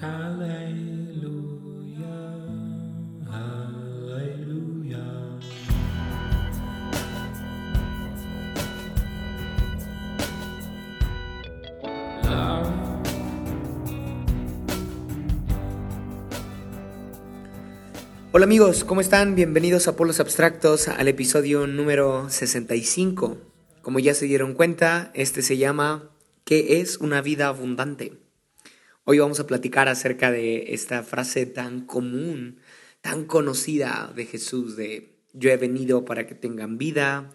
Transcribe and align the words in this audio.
Hola 0.00 0.78
amigos, 18.44 18.84
¿cómo 18.84 19.00
están? 19.00 19.34
Bienvenidos 19.34 19.88
a 19.88 19.96
Polos 19.96 20.20
Abstractos 20.20 20.86
al 20.86 21.08
episodio 21.08 21.66
número 21.66 22.30
65. 22.30 23.36
Como 23.82 23.98
ya 23.98 24.14
se 24.14 24.26
dieron 24.26 24.54
cuenta, 24.54 25.10
este 25.14 25.42
se 25.42 25.56
llama 25.56 26.12
¿Qué 26.44 26.80
es 26.80 26.98
una 26.98 27.20
vida 27.20 27.48
abundante? 27.48 28.27
Hoy 29.10 29.20
vamos 29.20 29.40
a 29.40 29.46
platicar 29.46 29.88
acerca 29.88 30.30
de 30.30 30.74
esta 30.74 31.02
frase 31.02 31.46
tan 31.46 31.86
común, 31.86 32.58
tan 33.00 33.24
conocida 33.24 34.12
de 34.14 34.26
Jesús 34.26 34.76
de 34.76 35.16
yo 35.32 35.48
he 35.48 35.56
venido 35.56 36.04
para 36.04 36.26
que 36.26 36.34
tengan 36.34 36.76
vida 36.76 37.34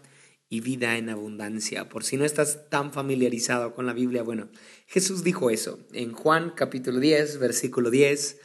y 0.49 0.59
vida 0.59 0.99
en 0.99 1.09
abundancia. 1.09 1.89
Por 1.89 2.03
si 2.03 2.15
no 2.15 2.25
estás 2.25 2.69
tan 2.69 2.93
familiarizado 2.93 3.73
con 3.73 3.87
la 3.87 3.93
Biblia, 3.93 4.21
bueno, 4.21 4.49
Jesús 4.85 5.23
dijo 5.23 5.49
eso 5.49 5.79
en 5.93 6.13
Juan 6.13 6.53
capítulo 6.55 6.99
10, 6.99 7.39
versículo 7.39 7.89
10 7.89 8.39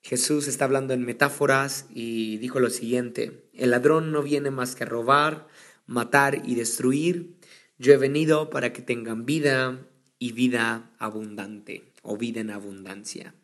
Jesús 0.00 0.48
está 0.48 0.64
hablando 0.64 0.94
en 0.94 1.04
metáforas 1.04 1.84
y 1.90 2.38
dijo 2.38 2.60
lo 2.60 2.70
siguiente, 2.70 3.44
el 3.52 3.72
ladrón 3.72 4.10
no 4.10 4.22
viene 4.22 4.50
más 4.50 4.74
que 4.74 4.84
a 4.84 4.86
robar, 4.86 5.48
matar 5.86 6.40
y 6.46 6.54
destruir. 6.54 7.36
Yo 7.76 7.92
he 7.92 7.98
venido 7.98 8.48
para 8.48 8.72
que 8.72 8.80
tengan 8.80 9.26
vida 9.26 9.86
y 10.18 10.32
vida 10.32 10.90
abundante 10.98 11.89
o 12.02 12.16
vida 12.16 12.40
en 12.40 12.50
abundancia. 12.50 13.34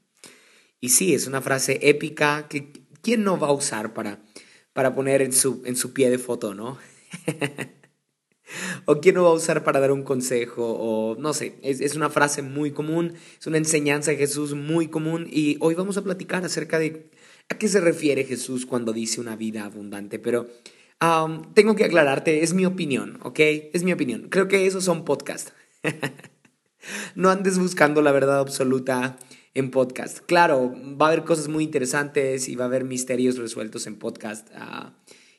Y 0.80 0.91
sí, 0.91 1.14
es 1.14 1.27
una 1.27 1.41
frase 1.41 1.78
épica 1.83 2.48
que 2.48 2.73
¿quién 3.02 3.24
no 3.24 3.38
va 3.38 3.48
a 3.48 3.53
usar 3.53 3.94
para, 3.94 4.20
para 4.72 4.94
poner 4.94 5.22
en 5.22 5.33
su, 5.33 5.62
en 5.64 5.77
su 5.77 5.92
pie 5.92 6.11
de 6.11 6.19
foto, 6.19 6.55
no? 6.55 6.78
o 8.84 9.00
quién 9.00 9.14
lo 9.14 9.25
va 9.25 9.30
a 9.30 9.34
usar 9.34 9.64
para 9.64 9.80
dar 9.80 9.92
un 9.92 10.03
consejo, 10.03 10.64
o 10.67 11.17
no 11.17 11.33
sé, 11.33 11.55
es, 11.62 11.95
una 11.95 12.11
frase 12.11 12.42
muy 12.42 12.72
común, 12.72 13.14
es 13.39 13.47
una 13.47 13.58
enseñanza 13.58 14.11
de 14.11 14.17
Jesús 14.17 14.55
muy 14.55 14.89
común 14.89 15.28
y 15.30 15.56
hoy 15.61 15.75
vamos 15.75 15.97
a 15.97 16.02
platicar 16.02 16.45
acerca 16.45 16.78
de 16.78 17.11
a 17.48 17.58
qué 17.58 17.69
se 17.69 17.80
refiere 17.80 18.25
Jesús 18.25 18.67
cuando 18.67 18.92
dice 18.92 19.20
una 19.20 19.36
vida 19.36 19.64
abundante, 19.64 20.19
pero 20.19 20.48
tengo 21.55 21.77
que 21.77 21.84
aclararte, 21.84 22.42
es 22.42 22.55
mi 22.55 22.64
opinión, 22.64 23.19
¿ok? 23.23 23.39
Es 23.73 23.84
mi 23.84 23.92
opinión, 23.92 24.28
creo 24.30 24.48
que 24.48 24.67
esos 24.67 24.84
son 24.84 25.05
podcast. 25.05 25.50
no 27.15 27.31
andes 27.31 27.59
buscando 27.59 28.03
la 28.03 28.12
verdad 28.12 28.39
absoluta 28.39 29.19
en 29.55 29.70
podcast. 29.70 30.19
Claro, 30.20 30.75
va 31.01 31.06
a 31.06 31.09
haber 31.12 31.25
cosas 31.25 31.48
muy 31.48 31.65
interesantes 31.65 32.48
y 32.48 32.56
va 32.56 32.65
a 32.65 32.69
haber 32.69 32.84
misterios 32.84 33.39
resueltos 33.39 33.87
en 33.87 33.98
podcast. 33.98 34.48
Uh, 34.51 34.91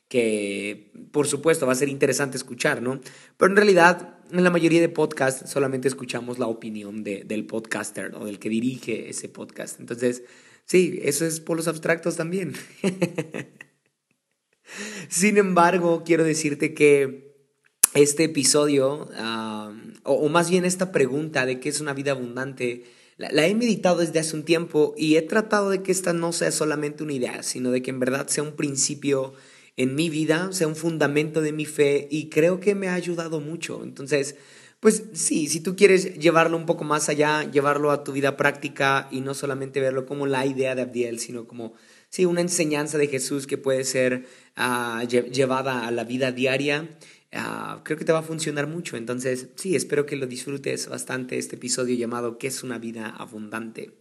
que 0.08 0.90
por 1.12 1.26
supuesto 1.26 1.66
va 1.66 1.72
a 1.72 1.76
ser 1.76 1.88
interesante 1.88 2.36
escuchar, 2.36 2.82
¿no? 2.82 3.00
Pero 3.36 3.50
en 3.50 3.56
realidad, 3.56 4.18
en 4.32 4.42
la 4.42 4.50
mayoría 4.50 4.80
de 4.80 4.88
podcasts 4.88 5.50
solamente 5.50 5.86
escuchamos 5.86 6.38
la 6.38 6.46
opinión 6.46 7.04
de, 7.04 7.24
del 7.24 7.46
podcaster 7.46 8.14
o 8.14 8.24
del 8.24 8.38
que 8.38 8.48
dirige 8.48 9.10
ese 9.10 9.28
podcast. 9.28 9.78
Entonces, 9.80 10.22
sí, 10.64 10.98
eso 11.02 11.26
es 11.26 11.40
por 11.40 11.56
los 11.56 11.68
abstractos 11.68 12.16
también. 12.16 12.54
Sin 15.08 15.38
embargo, 15.38 16.02
quiero 16.04 16.24
decirte 16.24 16.74
que 16.74 17.27
este 17.94 18.24
episodio, 18.24 19.08
o, 20.02 20.28
más 20.28 20.50
bien 20.50 20.64
esta 20.64 20.92
pregunta 20.92 21.46
de 21.46 21.60
qué 21.60 21.68
es 21.68 21.80
una 21.80 21.94
vida 21.94 22.12
abundante, 22.12 22.84
la, 23.16 23.46
he 23.46 23.54
meditado 23.54 23.98
desde 23.98 24.20
hace 24.20 24.36
un 24.36 24.44
tiempo 24.44 24.94
y 24.96 25.16
he 25.16 25.22
tratado 25.22 25.70
de 25.70 25.82
que 25.82 25.90
esta 25.90 26.12
no 26.12 26.32
sea 26.32 26.52
solamente 26.52 27.02
una 27.02 27.14
idea, 27.14 27.42
sino 27.42 27.70
de 27.70 27.82
que 27.82 27.90
en 27.90 27.98
verdad 27.98 28.28
sea 28.28 28.44
un 28.44 28.54
principio 28.54 29.34
en 29.76 29.94
mi 29.94 30.08
vida, 30.08 30.52
sea 30.52 30.68
un 30.68 30.76
fundamento 30.76 31.40
de 31.40 31.52
mi 31.52 31.64
fe 31.64 32.06
y 32.10 32.28
creo 32.28 32.60
que 32.60 32.74
me 32.74 32.88
ha 32.88 32.94
ayudado 32.94 33.40
mucho. 33.40 33.82
Entonces, 33.82 34.36
pues 34.80 35.04
sí, 35.12 35.48
si 35.48 35.60
tú 35.60 35.74
quieres 35.74 36.18
llevarlo 36.18 36.56
un 36.56 36.64
poco 36.64 36.84
más 36.84 37.08
allá, 37.08 37.50
llevarlo 37.50 37.90
a 37.90 38.04
tu 38.04 38.12
vida 38.12 38.36
práctica 38.36 39.08
y 39.10 39.20
no 39.20 39.34
solamente 39.34 39.80
verlo 39.80 40.06
como 40.06 40.26
la 40.26 40.46
idea 40.46 40.76
de 40.76 40.82
Abdiel, 40.82 41.18
sino 41.18 41.48
como, 41.48 41.74
sí, 42.10 42.24
una 42.24 42.40
enseñanza 42.40 42.96
de 42.98 43.08
Jesús 43.08 43.48
que 43.48 43.58
puede 43.58 43.82
ser 43.82 44.26
uh, 44.56 45.04
llevada 45.04 45.86
a 45.86 45.90
la 45.90 46.04
vida 46.04 46.30
diaria, 46.30 46.96
uh, 47.34 47.82
creo 47.82 47.98
que 47.98 48.04
te 48.04 48.12
va 48.12 48.20
a 48.20 48.22
funcionar 48.22 48.66
mucho. 48.66 48.96
Entonces, 48.96 49.48
sí, 49.56 49.76
espero 49.76 50.06
que 50.06 50.16
lo 50.16 50.26
disfrutes 50.26 50.88
bastante 50.88 51.38
este 51.38 51.56
episodio 51.56 51.96
llamado 51.96 52.38
¿Qué 52.38 52.46
es 52.48 52.62
una 52.62 52.78
vida 52.78 53.08
abundante? 53.08 53.92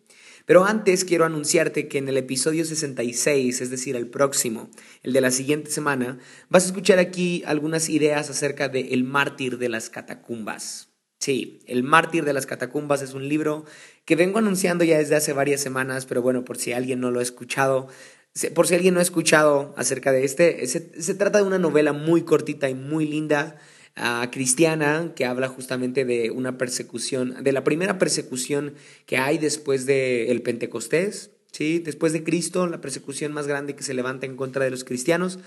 Pero 0.48 0.64
antes 0.64 1.04
quiero 1.04 1.26
anunciarte 1.26 1.90
que 1.90 1.98
en 1.98 2.08
el 2.08 2.16
episodio 2.16 2.64
66, 2.64 3.60
es 3.60 3.70
decir, 3.70 3.98
el 3.98 4.08
próximo, 4.08 4.70
el 5.04 5.12
de 5.12 5.20
la 5.20 5.30
siguiente 5.30 5.70
semana, 5.70 6.20
vas 6.48 6.64
a 6.64 6.68
escuchar 6.68 7.00
aquí 7.00 7.44
algunas 7.46 7.90
ideas 7.90 8.30
acerca 8.30 8.70
de 8.70 8.94
El 8.94 9.04
mártir 9.04 9.58
de 9.58 9.68
las 9.68 9.90
catacumbas. 9.90 10.94
Sí, 11.20 11.60
El 11.66 11.84
mártir 11.84 12.24
de 12.24 12.32
las 12.32 12.46
catacumbas 12.46 13.02
es 13.02 13.14
un 13.14 13.28
libro 13.28 13.66
que 14.06 14.16
vengo 14.16 14.40
anunciando 14.40 14.86
ya 14.86 15.00
desde 15.00 15.18
hace 15.18 15.34
varias 15.34 15.60
semanas, 15.60 16.06
pero 16.06 16.22
bueno, 16.22 16.46
por 16.46 16.58
si 16.58 16.72
alguien 16.72 17.02
no 17.02 17.12
lo 17.12 17.20
ha 17.20 17.24
escuchado, 17.24 17.90
por 18.54 18.68
si 18.68 18.76
alguien 18.76 18.94
no 18.94 19.00
ha 19.00 19.04
escuchado 19.04 19.74
acerca 19.78 20.12
de 20.12 20.24
este, 20.24 20.66
se, 20.68 21.14
trata 21.16 21.40
de 21.40 21.46
una 21.46 21.60
novela 21.60 21.94
muy 21.94 22.24
cortita 22.24 22.70
y 22.70 22.76
muy 22.76 23.08
linda 23.08 23.58
cristiana 24.32 25.14
que 25.16 25.26
habla 25.26 25.48
justamente 25.48 26.06
de 26.06 26.30
una 26.30 26.58
persecución, 26.58 27.44
de 27.44 27.52
la 27.52 27.64
primera 27.64 27.98
persecución 27.98 28.76
que 29.08 29.18
hay 29.18 29.40
después 29.40 29.88
del 29.88 30.42
Pentecostés, 30.44 31.32
¿sí? 31.52 31.80
después 31.80 32.14
de 32.14 32.24
Cristo, 32.24 32.68
la 32.68 32.80
persecución 32.80 33.34
más 33.34 33.48
grande 33.48 33.76
que 33.76 33.82
se 33.82 33.96
levanta 33.96 34.28
en 34.28 34.36
contra 34.36 34.64
de 34.66 34.70
los 34.70 34.84
cristianos. 34.84 35.40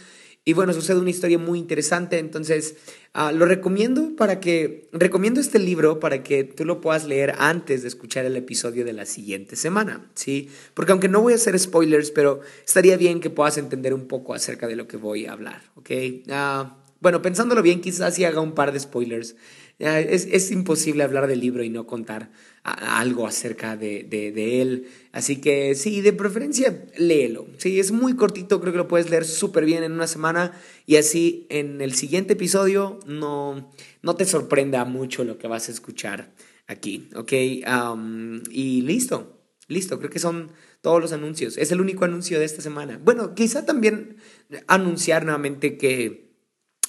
Y 0.43 0.55
bueno, 0.55 0.73
sucede 0.73 0.99
una 0.99 1.11
historia 1.11 1.39
muy 1.39 1.59
interesante, 1.59 2.19
entonces 2.19 2.77
ah, 3.13 3.31
lo 3.31 3.45
recomiendo 3.45 4.17
para 4.17 4.41
que, 4.41 4.89
recomiendo 4.91 5.39
este 5.39 5.59
libro 5.59 6.01
para 6.01 6.23
que 6.23 6.45
tú 6.45 6.65
lo 6.65 6.81
puedas 6.81 7.05
leer 7.05 7.35
antes 7.39 7.83
de 7.83 7.89
escuchar 7.89 8.25
el 8.25 8.37
episodio 8.37 8.87
de 8.87 8.95
la 8.95 9.05
siguiente 9.05 9.55
semana, 9.55 10.11
¿sí? 10.15 10.49
Porque 10.73 10.93
aunque 10.93 11.09
no 11.09 11.21
voy 11.21 11.35
a 11.35 11.37
hacer 11.37 11.59
spoilers, 11.59 12.11
pero 12.11 12.41
estaría 12.65 12.97
bien 12.97 13.21
que 13.21 13.29
puedas 13.29 13.59
entender 13.59 13.93
un 13.93 14.09
poco 14.09 14.33
acerca 14.33 14.67
de 14.67 14.77
lo 14.77 14.89
que 14.89 14.97
voy 14.97 15.27
a 15.27 15.33
hablar, 15.33 15.63
¿ok? 15.75 15.91
Uh, 16.27 16.71
bueno, 17.01 17.21
pensándolo 17.21 17.63
bien, 17.63 17.83
quizás 17.83 18.15
sí 18.15 18.25
haga 18.25 18.41
un 18.41 18.53
par 18.53 18.73
de 18.73 18.81
spoilers. 18.81 19.37
Es, 19.81 20.29
es 20.31 20.51
imposible 20.51 21.03
hablar 21.03 21.27
del 21.27 21.41
libro 21.41 21.63
y 21.65 21.71
no 21.71 21.87
contar 21.87 22.31
algo 22.63 23.27
acerca 23.27 23.77
de, 23.77 24.05
de, 24.05 24.61
él. 24.61 24.89
Así 25.11 25.41
que 25.41 25.75
sí, 25.75 26.03
de 26.03 26.13
preferencia, 26.13 26.85
léelo. 26.99 27.47
Sí, 27.57 27.81
es 27.81 27.91
muy 27.91 28.15
cortito, 28.15 28.61
creo 28.61 28.73
que 28.75 28.79
lo 28.79 28.89
puedes 28.89 29.09
leer 29.09 29.25
súper 29.25 29.65
bien 29.65 29.83
en 29.83 29.93
una 29.93 30.07
semana 30.07 30.53
y 30.85 30.97
así 30.97 31.47
en 31.49 31.81
el 31.81 31.95
siguiente 31.95 32.35
episodio 32.35 33.01
no, 33.07 33.73
no 34.03 34.17
te 34.17 34.27
sorprenda 34.27 34.85
mucho 34.85 35.25
lo 35.25 35.39
que 35.39 35.49
vas 35.49 35.69
a 35.71 35.73
escuchar 35.73 36.35
aquí, 36.67 37.09
¿ok? 37.17 37.33
y 37.33 38.83
listo, 38.83 39.41
listo, 39.67 39.99
creo 39.99 40.11
que 40.11 40.19
son 40.19 40.51
todos 40.83 41.01
los 41.01 41.13
anuncios. 41.13 41.57
Es 41.57 41.73
el 41.73 41.81
único 41.81 42.05
anuncio 42.05 42.39
de 42.39 42.45
esta 42.45 42.61
semana. 42.61 43.01
Bueno, 43.03 43.35
quizá 43.35 43.65
también 43.65 44.17
anunciar 44.67 45.25
nuevamente 45.25 45.79
que 45.79 46.30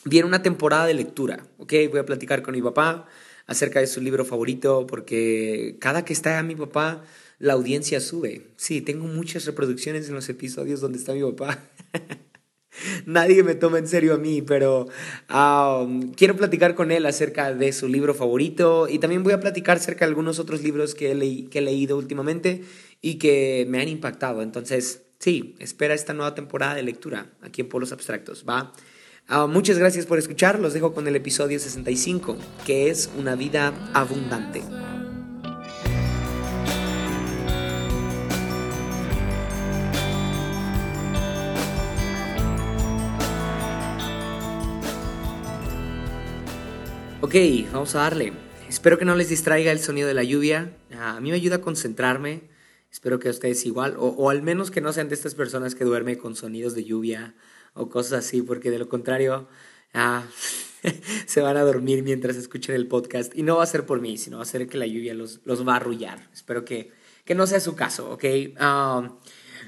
viene 0.06 0.28
una 0.28 0.42
temporada 0.42 0.86
de 0.86 0.94
lectura, 0.94 1.46
¿ok? 1.58 1.74
Voy 1.90 2.00
a 2.00 2.06
platicar 2.06 2.42
con 2.42 2.54
mi 2.54 2.62
papá 2.62 3.08
acerca 3.48 3.80
de 3.80 3.88
su 3.88 4.02
libro 4.02 4.26
favorito 4.26 4.88
porque 4.88 5.78
cada 5.80 6.06
que 6.06 6.14
está 6.14 6.42
mi 6.44 6.56
papá, 6.56 7.04
la 7.40 7.54
audiencia 7.54 8.00
sube. 8.00 8.48
Sí, 8.56 8.82
tengo 8.82 9.06
muchas 9.08 9.46
reproducciones 9.46 10.08
en 10.08 10.16
los 10.16 10.30
episodios 10.30 10.80
donde 10.80 11.00
está 11.00 11.14
mi 11.14 11.22
papá. 11.24 11.60
Nadie 13.06 13.44
me 13.44 13.56
toma 13.56 13.80
en 13.80 13.88
serio 13.88 14.14
a 14.14 14.18
mí, 14.18 14.42
pero 14.42 14.88
um, 15.30 16.14
quiero 16.14 16.36
platicar 16.36 16.74
con 16.76 16.92
él 16.92 17.06
acerca 17.06 17.54
de 17.54 17.74
su 17.74 17.88
libro 17.88 18.14
favorito 18.14 18.88
y 18.88 19.00
también 19.00 19.24
voy 19.24 19.34
a 19.34 19.40
platicar 19.40 19.78
acerca 19.78 20.06
de 20.06 20.10
algunos 20.10 20.40
otros 20.40 20.64
libros 20.64 20.96
que 20.96 21.12
he, 21.12 21.62
leído 21.62 21.98
últimamente 21.98 22.64
y 23.02 23.16
que 23.16 23.66
me 23.70 23.82
han 23.82 23.90
impactado. 23.90 24.42
Entonces, 24.42 25.04
sí, 25.20 25.56
espera 25.59 25.94
esta 25.94 26.14
nueva 26.14 26.34
temporada 26.34 26.76
de 26.76 26.84
lectura 26.84 27.32
aquí 27.42 27.62
en 27.62 27.70
Polos 27.70 27.92
Abstractos, 27.92 28.46
¿va? 28.47 28.74
Ah, 29.28 29.47
muchas 29.47 29.78
gracias 29.78 30.06
por 30.06 30.18
escuchar, 30.18 30.59
los 30.59 30.73
dejo 30.73 30.94
con 30.94 31.08
el 31.08 31.16
episodio 31.16 31.59
65, 31.59 32.35
que 32.66 32.90
es 32.90 33.09
una 33.18 33.35
vida 33.35 33.73
abundante. 33.94 34.62
Ok, 47.22 47.35
vamos 47.72 47.96
a 47.96 48.00
darle. 48.00 48.34
Espero 48.68 48.97
que 48.97 49.06
no 49.06 49.16
les 49.16 49.29
distraiga 49.29 49.72
el 49.72 49.79
sonido 49.79 50.08
de 50.09 50.14
la 50.14 50.23
lluvia. 50.23 50.76
Ah, 50.94 51.16
a 51.16 51.22
mí 51.22 51.29
me 51.29 51.38
ayuda 51.38 51.58
a 51.58 51.62
concentrarme. 51.62 52.50
Espero 52.91 53.20
que 53.20 53.29
a 53.29 53.32
ustedes 53.32 53.66
igual, 53.66 53.96
o, 53.97 54.08
o 54.08 54.29
al 54.29 54.41
menos 54.41 54.72
que 54.72 54.82
no 54.82 54.91
sean 54.91 55.08
de 55.08 55.16
estas 55.16 55.35
personas 55.35 55.76
que 55.76 55.85
duermen 55.85 56.18
con 56.18 56.35
sonidos 56.35 56.76
de 56.76 56.84
lluvia 56.84 57.34
o 57.73 57.90
cosas 57.90 58.26
así, 58.26 58.41
porque 58.41 58.72
de 58.72 58.79
lo 58.79 58.90
contrario 58.90 59.47
ah, 59.94 60.23
se 61.26 61.41
van 61.41 61.58
a 61.58 61.62
dormir 61.62 62.03
mientras 62.03 62.35
escuchen 62.35 62.76
el 62.76 62.88
podcast. 62.88 63.35
Y 63.35 63.44
no 63.44 63.58
va 63.58 63.64
a 63.64 63.68
ser 63.68 63.85
por 63.85 64.02
mí, 64.02 64.18
sino 64.18 64.38
va 64.38 64.44
a 64.44 64.47
ser 64.47 64.68
que 64.68 64.78
la 64.78 64.88
lluvia 64.88 65.14
los, 65.14 65.41
los 65.46 65.68
va 65.68 65.73
a 65.73 65.78
arrullar. 65.78 66.29
Espero 66.34 66.66
que, 66.66 66.91
que 67.26 67.35
no 67.35 67.47
sea 67.47 67.59
su 67.59 67.76
caso, 67.76 68.12
¿ok? 68.12 68.26
Ah, 68.58 69.18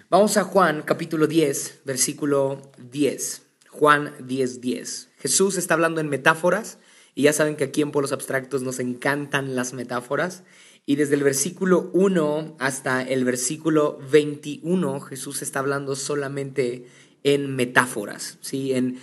vamos 0.10 0.38
a 0.38 0.44
Juan 0.44 0.84
capítulo 0.84 1.28
10, 1.28 1.82
versículo 1.86 2.62
10. 2.78 3.42
Juan 3.70 4.14
10, 4.20 4.62
10. 4.62 5.10
Jesús 5.18 5.58
está 5.58 5.74
hablando 5.74 6.00
en 6.00 6.10
metáforas 6.10 6.78
y 7.16 7.24
ya 7.24 7.34
saben 7.34 7.56
que 7.56 7.64
aquí 7.64 7.82
en 7.82 7.92
Polos 7.92 8.12
Abstractos 8.12 8.62
nos 8.62 8.80
encantan 8.80 9.56
las 9.56 9.74
metáforas. 9.74 10.44
Y 10.86 10.98
desde 10.98 11.16
el 11.16 11.24
versículo 11.24 11.90
1 11.94 12.58
hasta 12.60 13.02
el 13.02 13.24
versículo 13.24 14.00
21 14.12 15.00
Jesús 15.00 15.42
está 15.42 15.60
hablando 15.60 15.96
solamente 15.96 16.88
en 17.24 17.56
metáforas, 17.56 18.38
¿sí? 18.42 18.74
en 18.74 19.00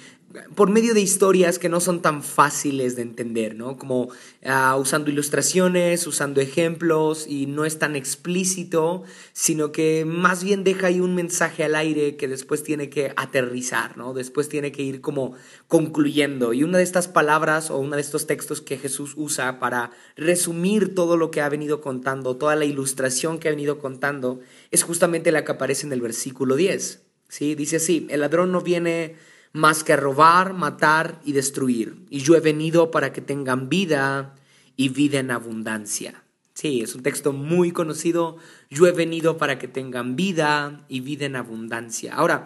por 0.55 0.71
medio 0.71 0.95
de 0.95 1.01
historias 1.01 1.59
que 1.59 1.69
no 1.69 1.81
son 1.81 2.03
tan 2.03 2.23
fáciles 2.23 2.95
de 2.95 3.03
entender, 3.03 3.57
¿no? 3.57 3.77
Como 3.77 4.11
ah, 4.45 4.77
usando 4.79 5.11
ilustraciones, 5.11 6.07
usando 6.07 6.41
ejemplos 6.41 7.27
y 7.27 7.47
no 7.47 7.65
es 7.65 7.81
tan 7.81 7.97
explícito, 7.97 9.03
sino 9.33 9.73
que 9.73 10.05
más 10.05 10.45
bien 10.45 10.63
deja 10.63 10.87
ahí 10.87 11.01
un 11.01 11.17
mensaje 11.17 11.65
al 11.65 11.75
aire 11.75 12.17
que 12.17 12.29
después 12.29 12.63
tiene 12.63 12.91
que 12.91 13.13
aterrizar, 13.17 13.97
¿no? 13.97 14.15
Después 14.15 14.49
tiene 14.49 14.71
que 14.71 14.83
ir 14.83 15.01
como 15.01 15.35
concluyendo. 15.67 16.53
Y 16.53 16.63
una 16.63 16.79
de 16.79 16.85
estas 16.85 17.09
palabras 17.09 17.71
o 17.71 17.79
uno 17.79 17.97
de 17.97 18.03
estos 18.03 18.29
textos 18.29 18.61
que 18.61 18.79
Jesús 18.79 19.15
usa 19.17 19.59
para 19.59 19.91
resumir 20.15 20.95
todo 20.95 21.17
lo 21.17 21.33
que 21.33 21.41
ha 21.41 21.49
venido 21.49 21.81
contando, 21.81 22.37
toda 22.37 22.55
la 22.55 22.67
ilustración 22.67 23.41
que 23.41 23.49
ha 23.49 23.53
venido 23.53 23.79
contando, 23.79 24.39
es 24.71 24.85
justamente 24.85 25.33
la 25.33 25.45
que 25.45 25.53
aparece 25.53 25.87
en 25.87 25.93
el 25.93 26.01
versículo 26.01 26.55
10. 26.55 27.10
¿Sí? 27.31 27.55
Dice 27.55 27.77
así, 27.77 28.07
el 28.11 28.21
ladrón 28.21 28.53
no 28.53 28.61
viene 28.61 29.17
más 29.53 29.83
que 29.83 29.97
robar, 29.97 30.53
matar 30.53 31.21
y 31.25 31.33
destruir. 31.33 32.05
Y 32.11 32.21
yo 32.21 32.37
he 32.37 32.41
venido 32.41 32.91
para 32.91 33.13
que 33.13 33.23
tengan 33.23 33.71
vida 33.71 34.35
y 34.77 34.91
vida 34.91 35.19
en 35.19 35.31
abundancia. 35.31 36.23
Sí, 36.55 36.83
es 36.83 36.95
un 36.95 37.03
texto 37.03 37.33
muy 37.33 37.73
conocido. 37.73 38.37
Yo 38.69 38.87
he 38.87 38.93
venido 38.93 39.39
para 39.39 39.59
que 39.59 39.69
tengan 39.69 40.15
vida 40.15 40.85
y 40.89 41.01
vida 41.01 41.25
en 41.25 41.37
abundancia. 41.37 42.15
Ahora, 42.15 42.45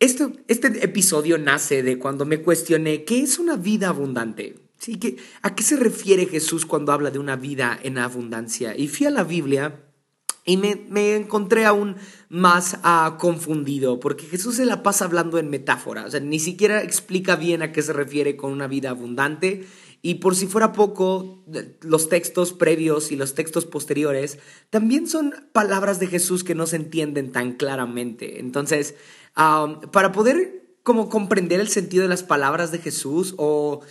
este, 0.00 0.32
este 0.48 0.84
episodio 0.84 1.38
nace 1.38 1.82
de 1.82 1.98
cuando 1.98 2.24
me 2.24 2.40
cuestioné 2.40 3.04
qué 3.04 3.20
es 3.20 3.38
una 3.38 3.56
vida 3.56 3.90
abundante. 3.90 4.56
¿Sí? 4.78 4.98
¿A 5.42 5.54
qué 5.54 5.62
se 5.62 5.76
refiere 5.76 6.24
Jesús 6.24 6.64
cuando 6.64 6.92
habla 6.92 7.10
de 7.10 7.18
una 7.18 7.36
vida 7.36 7.78
en 7.82 7.98
abundancia? 7.98 8.74
Y 8.74 8.88
fui 8.88 9.06
a 9.06 9.10
la 9.10 9.24
Biblia 9.24 9.78
y 10.44 10.56
me, 10.56 11.16
encontré 11.16 11.66
aún 11.66 11.96
más 12.28 12.78
uh, 12.84 13.18
confundido, 13.18 14.00
porque 14.00 14.26
Jesús 14.26 14.56
se 14.56 14.64
la 14.64 14.82
pasa 14.82 15.04
hablando 15.04 15.38
en 15.38 15.50
metáforas, 15.50 16.06
o 16.06 16.10
sea, 16.10 16.20
ni 16.20 16.38
siquiera 16.38 16.82
explica 16.82 17.36
bien 17.36 17.62
a 17.62 17.72
qué 17.72 17.82
se 17.82 17.92
refiere 17.92 18.36
con 18.36 18.52
una 18.52 18.66
vida 18.66 18.90
abundante. 18.90 19.66
Y 20.02 20.14
por 20.14 20.34
si 20.34 20.46
fuera 20.46 20.72
poco, 20.72 21.44
los 21.82 22.08
textos 22.08 22.54
previos 22.54 23.12
y 23.12 23.16
los 23.16 23.34
textos 23.34 23.66
posteriores 23.66 24.38
también 24.70 25.06
son 25.06 25.34
palabras 25.52 26.00
de 26.00 26.06
Jesús 26.06 26.42
que 26.42 26.54
no 26.54 26.66
se 26.66 26.76
entienden 26.76 27.32
tan 27.32 27.52
claramente. 27.52 28.40
Entonces, 28.40 28.94
para 29.34 30.12
poder 30.12 30.62
como 30.82 31.10
comprender 31.10 31.60
el 31.60 31.68
sentido 31.68 32.02
de 32.04 32.08
las 32.08 32.22
palabras 32.22 32.72
de 32.72 32.78
Jesús 32.78 33.34
o... 33.36 33.82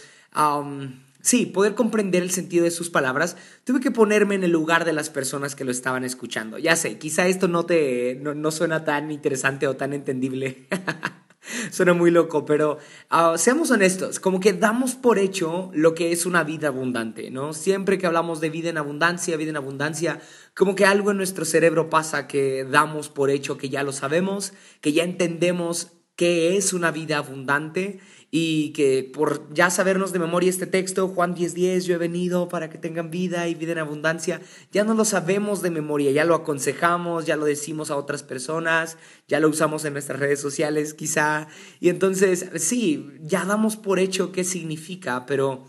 Sí, 1.21 1.45
poder 1.45 1.75
comprender 1.75 2.23
el 2.23 2.31
sentido 2.31 2.63
de 2.63 2.71
sus 2.71 2.89
palabras, 2.89 3.35
tuve 3.65 3.81
que 3.81 3.91
ponerme 3.91 4.35
en 4.35 4.43
el 4.45 4.51
lugar 4.51 4.85
de 4.85 4.93
las 4.93 5.09
personas 5.09 5.53
que 5.53 5.65
lo 5.65 5.71
estaban 5.71 6.05
escuchando. 6.05 6.57
Ya 6.57 6.77
sé, 6.77 6.97
quizá 6.97 7.27
esto 7.27 7.49
no 7.49 7.65
te 7.65 8.15
no, 8.21 8.51
suena 8.51 8.85
tan 8.85 9.11
interesante 9.11 9.67
o 9.67 9.75
tan 9.75 9.91
entendible. 9.91 10.67
suena 11.71 11.93
muy 11.93 12.09
loco, 12.09 12.45
pero 12.45 12.77
ah, 13.09 13.35
seamos 13.37 13.69
honestos, 13.69 14.21
como 14.21 14.39
que 14.39 14.53
damos 14.53 14.95
por 14.95 15.19
hecho 15.19 15.71
lo 15.73 15.93
que 15.93 16.13
es 16.13 16.25
una 16.25 16.45
vida 16.45 16.69
abundante, 16.69 17.31
¿no? 17.31 17.51
Siempre 17.51 17.97
que 17.97 18.07
hablamos 18.07 18.39
de 18.39 18.49
vida 18.49 18.69
en 18.69 18.77
abundancia, 18.77 19.35
vida 19.35 19.49
en 19.49 19.57
abundancia, 19.57 20.21
como 20.55 20.73
que 20.75 20.85
algo 20.85 21.11
en 21.11 21.17
nuestro 21.17 21.43
cerebro 21.43 21.89
pasa 21.89 22.27
que 22.27 22.63
damos 22.63 23.09
por 23.09 23.29
hecho 23.29 23.57
que 23.57 23.67
ya 23.67 23.83
lo 23.83 23.91
sabemos, 23.91 24.53
que 24.79 24.93
ya 24.93 25.03
entendemos 25.03 25.91
qué 26.15 26.57
es 26.57 26.73
una 26.73 26.91
vida 26.91 27.17
abundante 27.17 27.99
y 28.31 28.71
que 28.73 29.09
por 29.11 29.51
ya 29.53 29.69
sabernos 29.69 30.13
de 30.13 30.19
memoria 30.19 30.49
este 30.49 30.67
texto, 30.67 31.07
Juan 31.07 31.35
10:10, 31.35 31.53
10, 31.53 31.85
yo 31.85 31.95
he 31.95 31.97
venido 31.97 32.47
para 32.47 32.69
que 32.69 32.77
tengan 32.77 33.09
vida 33.09 33.47
y 33.47 33.55
vida 33.55 33.71
en 33.71 33.79
abundancia, 33.79 34.41
ya 34.71 34.83
no 34.83 34.93
lo 34.93 35.05
sabemos 35.05 35.61
de 35.61 35.71
memoria, 35.71 36.11
ya 36.11 36.25
lo 36.25 36.35
aconsejamos, 36.35 37.25
ya 37.25 37.35
lo 37.35 37.45
decimos 37.45 37.89
a 37.89 37.95
otras 37.95 38.23
personas, 38.23 38.97
ya 39.27 39.39
lo 39.39 39.49
usamos 39.49 39.83
en 39.85 39.93
nuestras 39.93 40.19
redes 40.19 40.39
sociales 40.39 40.93
quizá, 40.93 41.47
y 41.79 41.89
entonces 41.89 42.49
sí, 42.57 43.11
ya 43.21 43.45
damos 43.45 43.77
por 43.77 43.99
hecho 43.99 44.31
qué 44.31 44.43
significa, 44.43 45.25
pero 45.25 45.67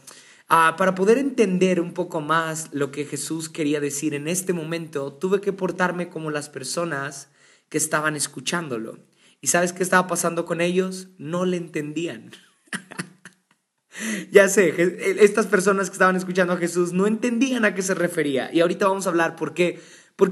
ah, 0.49 0.75
para 0.77 0.95
poder 0.95 1.17
entender 1.19 1.81
un 1.81 1.95
poco 1.95 2.21
más 2.21 2.69
lo 2.73 2.91
que 2.91 3.07
Jesús 3.07 3.49
quería 3.49 3.81
decir 3.81 4.15
en 4.15 4.29
este 4.29 4.53
momento, 4.53 5.15
tuve 5.15 5.41
que 5.41 5.53
portarme 5.55 6.11
como 6.11 6.31
las 6.31 6.51
personas 6.51 7.29
que 7.71 7.79
estaban 7.79 8.17
escuchándolo. 8.17 8.99
¿Y 9.41 9.47
sabes 9.47 9.73
qué 9.73 9.83
estaba 9.83 10.07
pasando 10.07 10.45
con 10.45 10.61
ellos? 10.61 11.09
No 11.17 11.47
le 11.47 11.57
entendían. 11.57 12.33
ya 14.31 14.49
sé, 14.49 14.75
estas 15.21 15.47
personas 15.47 15.91
que 15.91 15.95
estaban 15.95 16.17
escuchando 16.17 16.53
a 16.53 16.57
Jesús 16.57 16.93
no 16.93 17.07
entendían 17.07 17.65
a 17.65 17.75
qué 17.75 17.83
se 17.83 17.95
refería. 17.95 18.51
Y 18.53 18.61
ahorita 18.61 18.89
vamos 18.89 19.07
a 19.07 19.11
hablar 19.11 19.37
por 19.37 19.55
qué, 19.55 19.81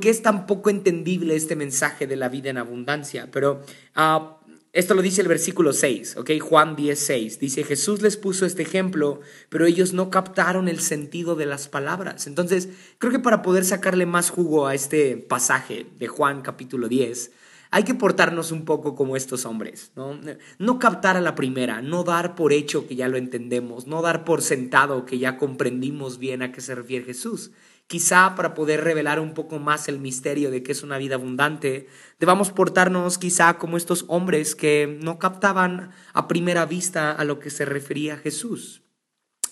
es 0.04 0.22
tan 0.22 0.46
poco 0.46 0.70
entendible 0.70 1.36
este 1.36 1.56
mensaje 1.56 2.06
de 2.06 2.16
la 2.16 2.28
vida 2.28 2.50
en 2.50 2.58
abundancia. 2.58 3.28
Pero 3.30 3.62
ah, 3.94 4.38
esto 4.72 4.94
lo 4.94 5.02
dice 5.02 5.22
el 5.22 5.28
versículo 5.28 5.72
6, 5.72 6.18
¿ok? 6.18 6.30
Juan 6.40 6.76
10, 6.76 7.38
Dice, 7.40 7.64
Jesús 7.64 8.02
les 8.02 8.16
puso 8.16 8.44
este 8.44 8.62
ejemplo, 8.62 9.20
pero 9.48 9.64
ellos 9.64 9.94
no 9.94 10.10
captaron 10.10 10.68
el 10.68 10.80
sentido 10.80 11.34
de 11.36 11.46
las 11.46 11.68
palabras. 11.68 12.26
Entonces, 12.26 12.68
creo 12.98 13.10
que 13.10 13.18
para 13.18 13.40
poder 13.42 13.64
sacarle 13.64 14.04
más 14.04 14.30
jugo 14.30 14.66
a 14.66 14.74
este 14.74 15.16
pasaje 15.16 15.86
de 15.98 16.06
Juan 16.06 16.42
capítulo 16.42 16.88
10, 16.88 17.32
hay 17.70 17.84
que 17.84 17.94
portarnos 17.94 18.52
un 18.52 18.64
poco 18.64 18.94
como 18.94 19.16
estos 19.16 19.44
hombres, 19.44 19.92
¿no? 19.94 20.18
No 20.58 20.78
captar 20.78 21.16
a 21.16 21.20
la 21.20 21.34
primera, 21.34 21.82
no 21.82 22.04
dar 22.04 22.34
por 22.34 22.52
hecho 22.52 22.86
que 22.86 22.96
ya 22.96 23.08
lo 23.08 23.16
entendemos, 23.16 23.86
no 23.86 24.02
dar 24.02 24.24
por 24.24 24.42
sentado 24.42 25.04
que 25.04 25.18
ya 25.18 25.36
comprendimos 25.36 26.18
bien 26.18 26.42
a 26.42 26.52
qué 26.52 26.60
se 26.60 26.74
refiere 26.74 27.04
Jesús. 27.04 27.50
Quizá 27.86 28.34
para 28.34 28.52
poder 28.52 28.84
revelar 28.84 29.18
un 29.18 29.32
poco 29.32 29.58
más 29.58 29.88
el 29.88 29.98
misterio 29.98 30.50
de 30.50 30.62
que 30.62 30.72
es 30.72 30.82
una 30.82 30.98
vida 30.98 31.14
abundante, 31.14 31.88
debamos 32.18 32.50
portarnos 32.50 33.16
quizá 33.16 33.56
como 33.56 33.76
estos 33.76 34.04
hombres 34.08 34.54
que 34.54 34.98
no 35.00 35.18
captaban 35.18 35.90
a 36.12 36.28
primera 36.28 36.66
vista 36.66 37.12
a 37.12 37.24
lo 37.24 37.38
que 37.38 37.48
se 37.48 37.64
refería 37.64 38.18
Jesús. 38.18 38.82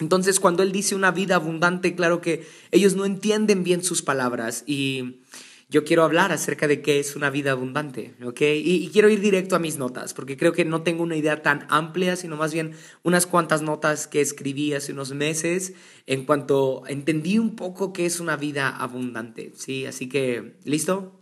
Entonces, 0.00 0.40
cuando 0.40 0.62
Él 0.62 0.72
dice 0.72 0.94
una 0.94 1.10
vida 1.10 1.36
abundante, 1.36 1.94
claro 1.94 2.20
que 2.20 2.46
ellos 2.70 2.94
no 2.94 3.06
entienden 3.06 3.64
bien 3.64 3.82
sus 3.82 4.02
palabras 4.02 4.64
y 4.66 5.22
yo 5.68 5.84
quiero 5.84 6.04
hablar 6.04 6.30
acerca 6.30 6.68
de 6.68 6.80
qué 6.80 7.00
es 7.00 7.16
una 7.16 7.28
vida 7.28 7.50
abundante, 7.50 8.14
¿ok? 8.22 8.40
Y, 8.40 8.88
quiero 8.92 9.08
ir 9.08 9.20
directo 9.20 9.56
a 9.56 9.58
mis 9.58 9.78
notas, 9.78 10.14
porque 10.14 10.36
creo 10.36 10.52
que 10.52 10.64
no 10.64 10.82
tengo 10.82 11.02
una 11.02 11.16
idea 11.16 11.42
tan 11.42 11.66
amplia, 11.68 12.14
sino 12.14 12.36
más 12.36 12.52
bien 12.52 12.72
unas 13.02 13.26
cuantas 13.26 13.62
notas 13.62 14.06
que 14.06 14.20
escribí 14.20 14.74
hace 14.74 14.92
unos 14.92 15.12
meses 15.12 15.74
en 16.06 16.24
cuanto 16.24 16.84
entendí 16.86 17.38
un 17.38 17.56
poco 17.56 17.92
qué 17.92 18.06
es 18.06 18.20
una 18.20 18.36
vida 18.36 18.68
abundante, 18.68 19.52
¿sí? 19.56 19.86
Así 19.86 20.08
que, 20.08 20.56
¿listo? 20.64 21.20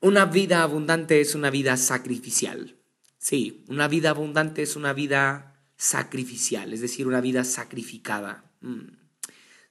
Una 0.00 0.26
vida 0.26 0.62
abundante 0.62 1.20
es 1.20 1.34
una 1.34 1.48
vida 1.48 1.76
sacrificial. 1.78 2.76
Sí, 3.16 3.64
una 3.68 3.88
vida 3.88 4.10
abundante 4.10 4.62
es 4.62 4.76
una 4.76 4.92
vida 4.92 5.54
sacrificial, 5.76 6.72
es 6.74 6.80
decir, 6.80 7.06
una 7.06 7.20
vida 7.20 7.44
sacrificada. 7.44 8.44
Mm. 8.60 9.01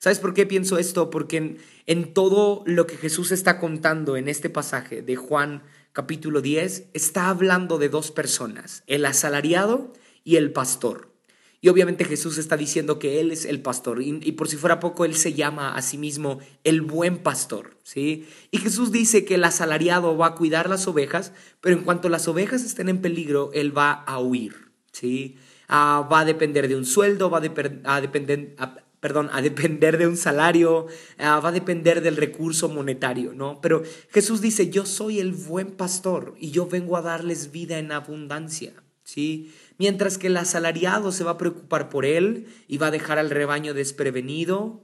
¿Sabes 0.01 0.17
por 0.17 0.34
qué 0.34 0.48
pienso 0.48 0.79
esto? 0.79 1.12
Porque 1.12 1.58
en, 1.86 2.13
todo 2.15 2.63
lo 2.65 2.88
que 2.88 2.98
Jesús 2.98 3.31
está 3.31 3.60
contando 3.60 4.17
en 4.17 4.29
este 4.29 4.50
pasaje 4.50 5.03
de 5.03 5.15
Juan 5.15 5.62
capítulo 5.93 6.41
10, 6.41 6.88
está 6.96 7.29
hablando 7.29 7.77
de 7.77 7.88
dos 7.88 8.10
personas, 8.10 8.81
el 8.88 9.05
asalariado 9.05 9.93
y 10.24 10.38
el 10.38 10.53
pastor. 10.53 11.13
Y 11.62 11.70
obviamente 11.70 12.03
Jesús 12.03 12.39
está 12.39 12.58
diciendo 12.58 12.98
que 12.98 13.20
Él 13.20 13.29
es 13.31 13.46
el 13.46 13.62
pastor. 13.62 14.01
Y, 14.01 14.31
por 14.31 14.48
si 14.48 14.58
fuera 14.58 14.79
poco, 14.79 15.05
Él 15.05 15.13
se 15.13 15.36
llama 15.36 15.75
a 15.75 15.84
sí 15.84 16.00
mismo 16.00 16.39
el 16.63 16.81
buen 16.81 17.20
pastor. 17.20 17.77
¿sí? 17.84 18.27
Y 18.50 18.58
Jesús 18.58 18.91
dice 18.91 19.24
que 19.24 19.36
el 19.36 19.43
asalariado 19.43 20.17
va 20.17 20.25
a 20.25 20.36
cuidar 20.36 20.67
las 20.67 20.88
ovejas, 20.88 21.31
pero 21.60 21.77
en 21.77 21.84
cuanto 21.84 22.10
las 22.10 22.27
ovejas 22.27 22.63
estén 22.63 22.89
en 22.89 23.01
peligro, 23.01 23.51
Él 23.53 23.77
va 23.77 23.91
a 23.91 24.17
huir. 24.17 24.72
¿sí? 24.91 25.38
Ah, 25.67 26.10
va 26.12 26.22
a 26.22 26.25
depender 26.25 26.67
de 26.67 26.75
un 26.75 26.88
sueldo, 26.88 27.29
va 27.29 27.38
a, 27.38 27.96
a 27.96 28.01
depender, 28.01 28.55
perdón, 29.01 29.29
a 29.34 29.41
depender 29.41 29.98
de 29.98 30.08
un 30.08 30.15
salario, 30.15 30.86
ah, 31.17 31.39
va 31.39 31.50
a 31.50 31.51
depender 31.51 32.01
del 32.01 32.15
recurso 32.15 32.70
monetario, 32.70 33.34
¿no? 33.34 33.60
Pero 33.60 33.84
Jesús 34.12 34.41
dice, 34.41 34.70
yo 34.70 34.86
soy 34.86 35.20
el 35.20 35.34
buen 35.34 35.72
pastor 35.72 36.36
y 36.39 36.51
yo 36.51 36.67
vengo 36.67 36.96
a 36.96 37.01
darles 37.01 37.51
vida 37.51 37.79
en 37.79 37.91
abundancia, 37.91 38.74
¿sí? 39.03 39.51
Mientras 39.79 40.20
que 40.20 40.27
el 40.27 40.38
asalariado 40.38 41.12
se 41.12 41.24
va 41.24 41.31
a 41.31 41.38
preocupar 41.39 41.89
por 41.89 42.05
él 42.05 42.46
y 42.67 42.77
va 42.77 42.88
a 42.88 42.91
dejar 42.91 43.17
al 43.17 43.31
rebaño 43.31 43.74
desprevenido, 43.74 44.84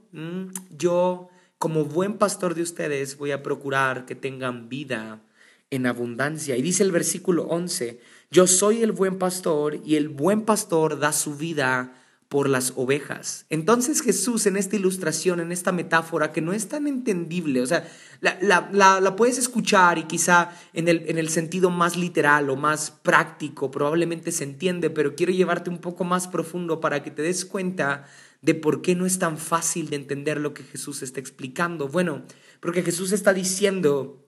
yo, 0.76 1.28
como 1.58 1.84
buen 1.84 2.18
pastor 2.18 2.56
de 2.56 2.62
ustedes, 2.62 3.16
voy 3.16 3.30
a 3.30 3.44
procurar 3.44 4.04
que 4.04 4.16
tengan 4.16 4.68
vida 4.68 5.22
en 5.70 5.86
abundancia. 5.86 6.56
Y 6.56 6.62
dice 6.62 6.82
el 6.82 6.90
versículo 6.90 7.44
11, 7.44 8.00
yo 8.32 8.48
soy 8.48 8.82
el 8.82 8.90
buen 8.90 9.18
pastor 9.18 9.80
y 9.84 9.94
el 9.94 10.08
buen 10.08 10.42
pastor 10.42 10.98
da 10.98 11.12
su 11.12 11.36
vida 11.36 11.97
por 12.28 12.48
las 12.48 12.74
ovejas. 12.76 13.46
Entonces 13.48 14.02
Jesús 14.02 14.46
en 14.46 14.56
esta 14.56 14.76
ilustración, 14.76 15.40
en 15.40 15.50
esta 15.50 15.72
metáfora 15.72 16.30
que 16.30 16.42
no 16.42 16.52
es 16.52 16.68
tan 16.68 16.86
entendible, 16.86 17.62
o 17.62 17.66
sea, 17.66 17.88
la, 18.20 19.16
puedes 19.16 19.38
escuchar 19.38 19.96
y 19.96 20.04
quizá 20.04 20.50
en 20.74 20.88
el, 20.88 21.04
en 21.08 21.18
el 21.18 21.30
sentido 21.30 21.70
más 21.70 21.96
literal 21.96 22.50
o 22.50 22.56
más 22.56 22.90
práctico 22.90 23.70
probablemente 23.70 24.30
se 24.30 24.44
entiende, 24.44 24.90
pero 24.90 25.14
quiero 25.14 25.32
llevarte 25.32 25.70
un 25.70 25.78
poco 25.78 26.04
más 26.04 26.28
profundo 26.28 26.80
para 26.80 27.02
que 27.02 27.10
te 27.10 27.22
des 27.22 27.46
cuenta 27.46 28.04
de 28.42 28.54
por 28.54 28.82
qué 28.82 28.94
no 28.94 29.06
es 29.06 29.18
tan 29.18 29.38
fácil 29.38 29.88
de 29.88 29.96
entender 29.96 30.38
lo 30.38 30.54
que 30.54 30.62
Jesús 30.62 31.02
está 31.02 31.20
explicando. 31.20 31.88
Bueno, 31.88 32.24
porque 32.60 32.82
Jesús 32.82 33.12
está 33.12 33.32
diciendo 33.32 34.24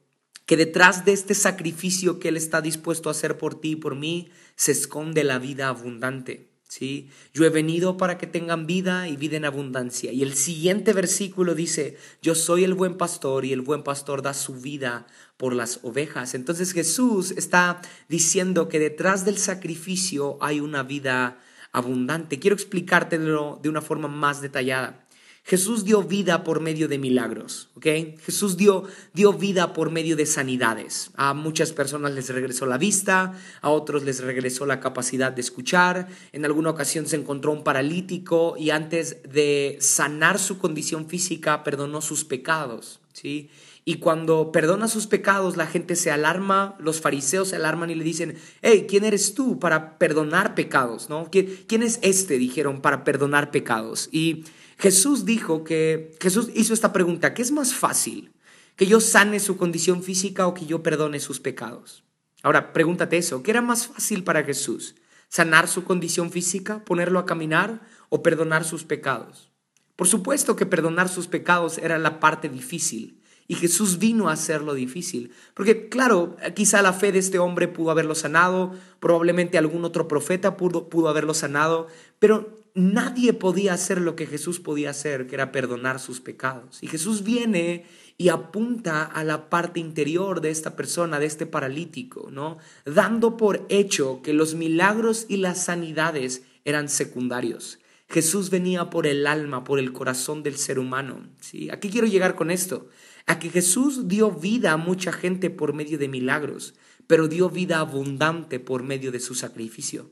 que 0.47 0.57
detrás 0.57 1.05
de 1.05 1.13
este 1.13 1.35
sacrificio 1.35 2.19
que 2.19 2.29
Él 2.29 2.37
está 2.37 2.61
dispuesto 2.61 3.09
a 3.09 3.13
hacer 3.13 3.39
por 3.39 3.61
ti 3.61 3.73
y 3.73 3.77
por 3.77 3.95
mí 3.95 4.31
se 4.57 4.73
esconde 4.73 5.23
la 5.23 5.39
vida 5.39 5.69
abundante. 5.69 6.50
¿Sí? 6.71 7.11
Yo 7.35 7.45
he 7.45 7.51
venido 7.51 7.97
para 7.97 8.17
que 8.17 8.29
tengan 8.29 8.67
vida 8.67 9.09
y 9.09 9.17
vida 9.17 9.37
en 9.37 9.45
abundancia. 9.45 10.13
Y 10.13 10.23
el 10.23 10.35
siguiente 10.35 10.93
versículo 10.93 11.57
dice, 11.57 11.99
yo 12.23 12.37
soy 12.37 12.63
el 12.63 12.75
buen 12.75 12.97
pastor 12.97 13.45
y 13.45 13.53
el 13.53 13.61
buen 13.61 13.83
pastor 13.83 14.23
da 14.23 14.35
su 14.35 14.55
vida 14.55 15.07
por 15.37 15.53
las 15.53 15.81
ovejas. 15.83 16.35
Entonces 16.35 16.73
Jesús 16.73 17.33
está 17.33 17.83
diciendo 18.09 18.69
que 18.69 18.79
detrás 18.79 19.25
del 19.25 19.37
sacrificio 19.37 20.39
hay 20.41 20.61
una 20.61 20.85
vida 20.85 21.41
abundante. 21.73 22.39
Quiero 22.39 22.55
explicártelo 22.55 23.59
de 23.61 23.69
una 23.69 23.83
forma 23.83 24.07
más 24.07 24.41
detallada. 24.41 25.05
Jesús 25.51 25.85
dio 25.85 26.05
vida 26.05 26.45
por 26.45 26.61
medio 26.61 26.87
de 26.87 26.97
milagros, 26.97 27.71
¿ok? 27.75 28.21
Jesús 28.23 28.57
dio, 28.57 28.85
dio 29.15 29.33
vida 29.33 29.73
por 29.73 29.91
medio 29.91 30.15
de 30.15 30.25
sanidades. 30.25 31.11
A 31.17 31.35
muchas 31.35 31.73
personas 31.73 32.13
les 32.13 32.29
regresó 32.29 32.67
la 32.67 32.79
vista, 32.79 33.33
a 33.61 33.71
otros 33.71 34.05
les 34.05 34.21
regresó 34.21 34.65
la 34.65 34.79
capacidad 34.79 35.33
de 35.33 35.41
escuchar. 35.41 36.07
En 36.31 36.45
alguna 36.45 36.71
ocasión 36.71 37.07
se 37.07 37.17
encontró 37.17 37.51
un 37.51 37.65
paralítico 37.65 38.55
y 38.57 38.71
antes 38.71 39.25
de 39.25 39.77
sanar 39.81 40.39
su 40.39 40.59
condición 40.59 41.09
física 41.09 41.65
perdonó 41.65 42.01
sus 42.01 42.25
pecados, 42.25 43.01
¿sí? 43.13 43.51
Y 43.85 43.97
cuando 43.97 44.53
perdona 44.53 44.87
sus 44.87 45.09
pecados, 45.09 45.57
la 45.57 45.67
gente 45.67 45.97
se 45.97 46.13
alarma, 46.13 46.77
los 46.79 47.01
fariseos 47.01 47.49
se 47.49 47.57
alarman 47.57 47.91
y 47.91 47.97
le 47.97 48.05
dicen, 48.05 48.37
hey, 48.63 48.87
¿quién 48.89 49.03
eres 49.05 49.35
tú 49.35 49.59
para 49.59 49.99
perdonar 49.99 50.55
pecados? 50.55 51.09
¿No? 51.09 51.29
¿Quién, 51.29 51.65
¿Quién 51.67 51.83
es 51.83 51.99
este? 52.03 52.39
Dijeron, 52.39 52.83
para 52.83 53.03
perdonar 53.03 53.51
pecados. 53.51 54.09
Y 54.13 54.45
Jesús 54.81 55.27
dijo 55.27 55.63
que, 55.63 56.17
Jesús 56.21 56.49
hizo 56.55 56.73
esta 56.73 56.93
pregunta, 56.93 57.35
¿qué 57.35 57.43
es 57.43 57.53
más 57.53 57.75
fácil? 57.75 58.33
¿Que 58.77 58.87
yo 58.87 59.01
sane 59.01 59.39
su 59.39 59.59
condición 59.59 60.03
física 60.03 60.47
o 60.47 60.55
que 60.55 60.65
yo 60.65 60.83
perdone 60.83 61.21
sus 61.21 61.39
pecados? 61.39 62.03
Ahora, 62.43 62.73
pregúntate 62.73 63.19
eso, 63.19 63.43
¿qué 63.43 63.51
era 63.51 63.61
más 63.61 63.89
fácil 63.89 64.25
para 64.25 64.43
Jesús? 64.43 64.95
¿Sanar 65.29 65.69
su 65.69 65.85
condición 65.85 66.31
física, 66.31 66.83
ponerlo 66.83 67.19
a 67.19 67.27
caminar 67.27 67.83
o 68.09 68.23
perdonar 68.23 68.65
sus 68.65 68.85
pecados? 68.85 69.51
Por 69.97 70.09
supuesto 70.09 70.57
que 70.57 70.65
perdonar 70.65 71.11
sus 71.11 71.27
pecados 71.27 71.77
era 71.77 71.99
la 71.99 72.19
parte 72.19 72.49
difícil. 72.49 73.21
Y 73.47 73.57
Jesús 73.57 73.99
vino 73.99 74.31
a 74.31 74.33
hacerlo 74.33 74.73
difícil. 74.73 75.35
Porque 75.53 75.91
claro, 75.91 76.37
quizá 76.55 76.81
la 76.81 76.95
fe 76.95 77.13
de 77.13 77.19
este 77.19 77.39
hombre 77.39 77.69
pudo 77.69 77.91
haberlo 77.91 78.15
sanado, 78.15 78.73
probablemente 78.99 79.59
algún 79.59 79.85
otro 79.85 80.09
profeta 80.09 80.57
pudo, 80.57 80.89
pudo 80.89 81.09
haberlo 81.11 81.35
sanado, 81.35 81.89
pero 82.19 82.60
nadie 82.75 83.33
podía 83.33 83.75
hacer 83.75 84.01
lo 84.01 84.17
que 84.17 84.27
Jesús 84.27 84.61
podía 84.61 84.91
hacer, 84.91 85.27
que 85.27 85.35
era 85.35 85.53
perdonar 85.53 86.01
sus 86.01 86.21
pecados. 86.21 86.83
Y 86.83 86.87
Jesús 86.87 87.25
viene 87.25 87.85
y 88.17 88.29
apunta 88.29 89.05
a 89.05 89.25
la 89.25 89.49
parte 89.49 89.81
interior 89.81 90.41
de 90.41 90.51
esta 90.51 90.77
persona, 90.77 91.19
de 91.19 91.27
este 91.27 91.47
paralítico, 91.47 92.29
¿no? 92.31 92.59
Dando 92.85 93.37
por 93.37 93.67
hecho 93.69 94.21
que 94.23 94.33
los 94.33 94.55
milagros 94.55 95.27
y 95.29 95.39
las 95.39 95.65
sanidades 95.65 96.43
eran 96.65 96.89
secundarios. 96.89 97.79
Jesús 98.11 98.51
venía 98.51 98.91
por 98.91 99.07
el 99.07 99.27
alma, 99.27 99.63
por 99.63 99.79
el 99.79 99.93
corazón 99.93 100.43
del 100.43 100.57
ser 100.57 100.79
humano. 100.79 101.29
¿sí? 101.41 101.71
Aquí 101.71 101.91
quiero 101.91 102.09
llegar 102.09 102.35
con 102.35 102.51
esto, 102.51 102.89
a 103.27 103.39
que 103.39 103.51
Jesús 103.51 104.09
dio 104.09 104.33
vida 104.33 104.73
a 104.73 104.77
mucha 104.77 105.13
gente 105.13 105.49
por 105.49 105.75
medio 105.75 105.97
de 105.97 106.09
milagros, 106.09 106.75
pero 107.07 107.29
dio 107.29 107.49
vida 107.49 107.79
abundante 107.79 108.59
por 108.59 108.83
medio 108.83 109.13
de 109.13 109.21
su 109.21 109.35
sacrificio. 109.35 110.11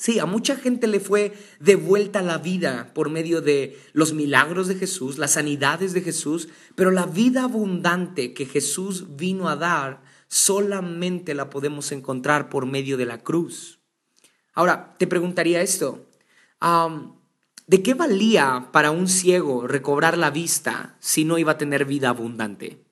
Sí, 0.00 0.18
a 0.18 0.24
mucha 0.24 0.56
gente 0.56 0.86
le 0.86 0.98
fue 0.98 1.34
devuelta 1.58 2.22
la 2.22 2.38
vida 2.38 2.90
por 2.94 3.10
medio 3.10 3.42
de 3.42 3.78
los 3.92 4.14
milagros 4.14 4.66
de 4.66 4.76
Jesús, 4.76 5.18
las 5.18 5.32
sanidades 5.32 5.92
de 5.92 6.00
Jesús, 6.00 6.48
pero 6.74 6.90
la 6.90 7.04
vida 7.04 7.44
abundante 7.44 8.32
que 8.32 8.46
Jesús 8.46 9.18
vino 9.18 9.50
a 9.50 9.56
dar 9.56 10.00
solamente 10.26 11.34
la 11.34 11.50
podemos 11.50 11.92
encontrar 11.92 12.48
por 12.48 12.64
medio 12.64 12.96
de 12.96 13.04
la 13.04 13.18
cruz. 13.18 13.80
Ahora, 14.54 14.94
te 14.96 15.06
preguntaría 15.06 15.60
esto, 15.60 16.06
¿de 17.66 17.82
qué 17.82 17.92
valía 17.92 18.70
para 18.72 18.92
un 18.92 19.06
ciego 19.06 19.66
recobrar 19.66 20.16
la 20.16 20.30
vista 20.30 20.96
si 20.98 21.26
no 21.26 21.36
iba 21.36 21.52
a 21.52 21.58
tener 21.58 21.84
vida 21.84 22.08
abundante? 22.08 22.82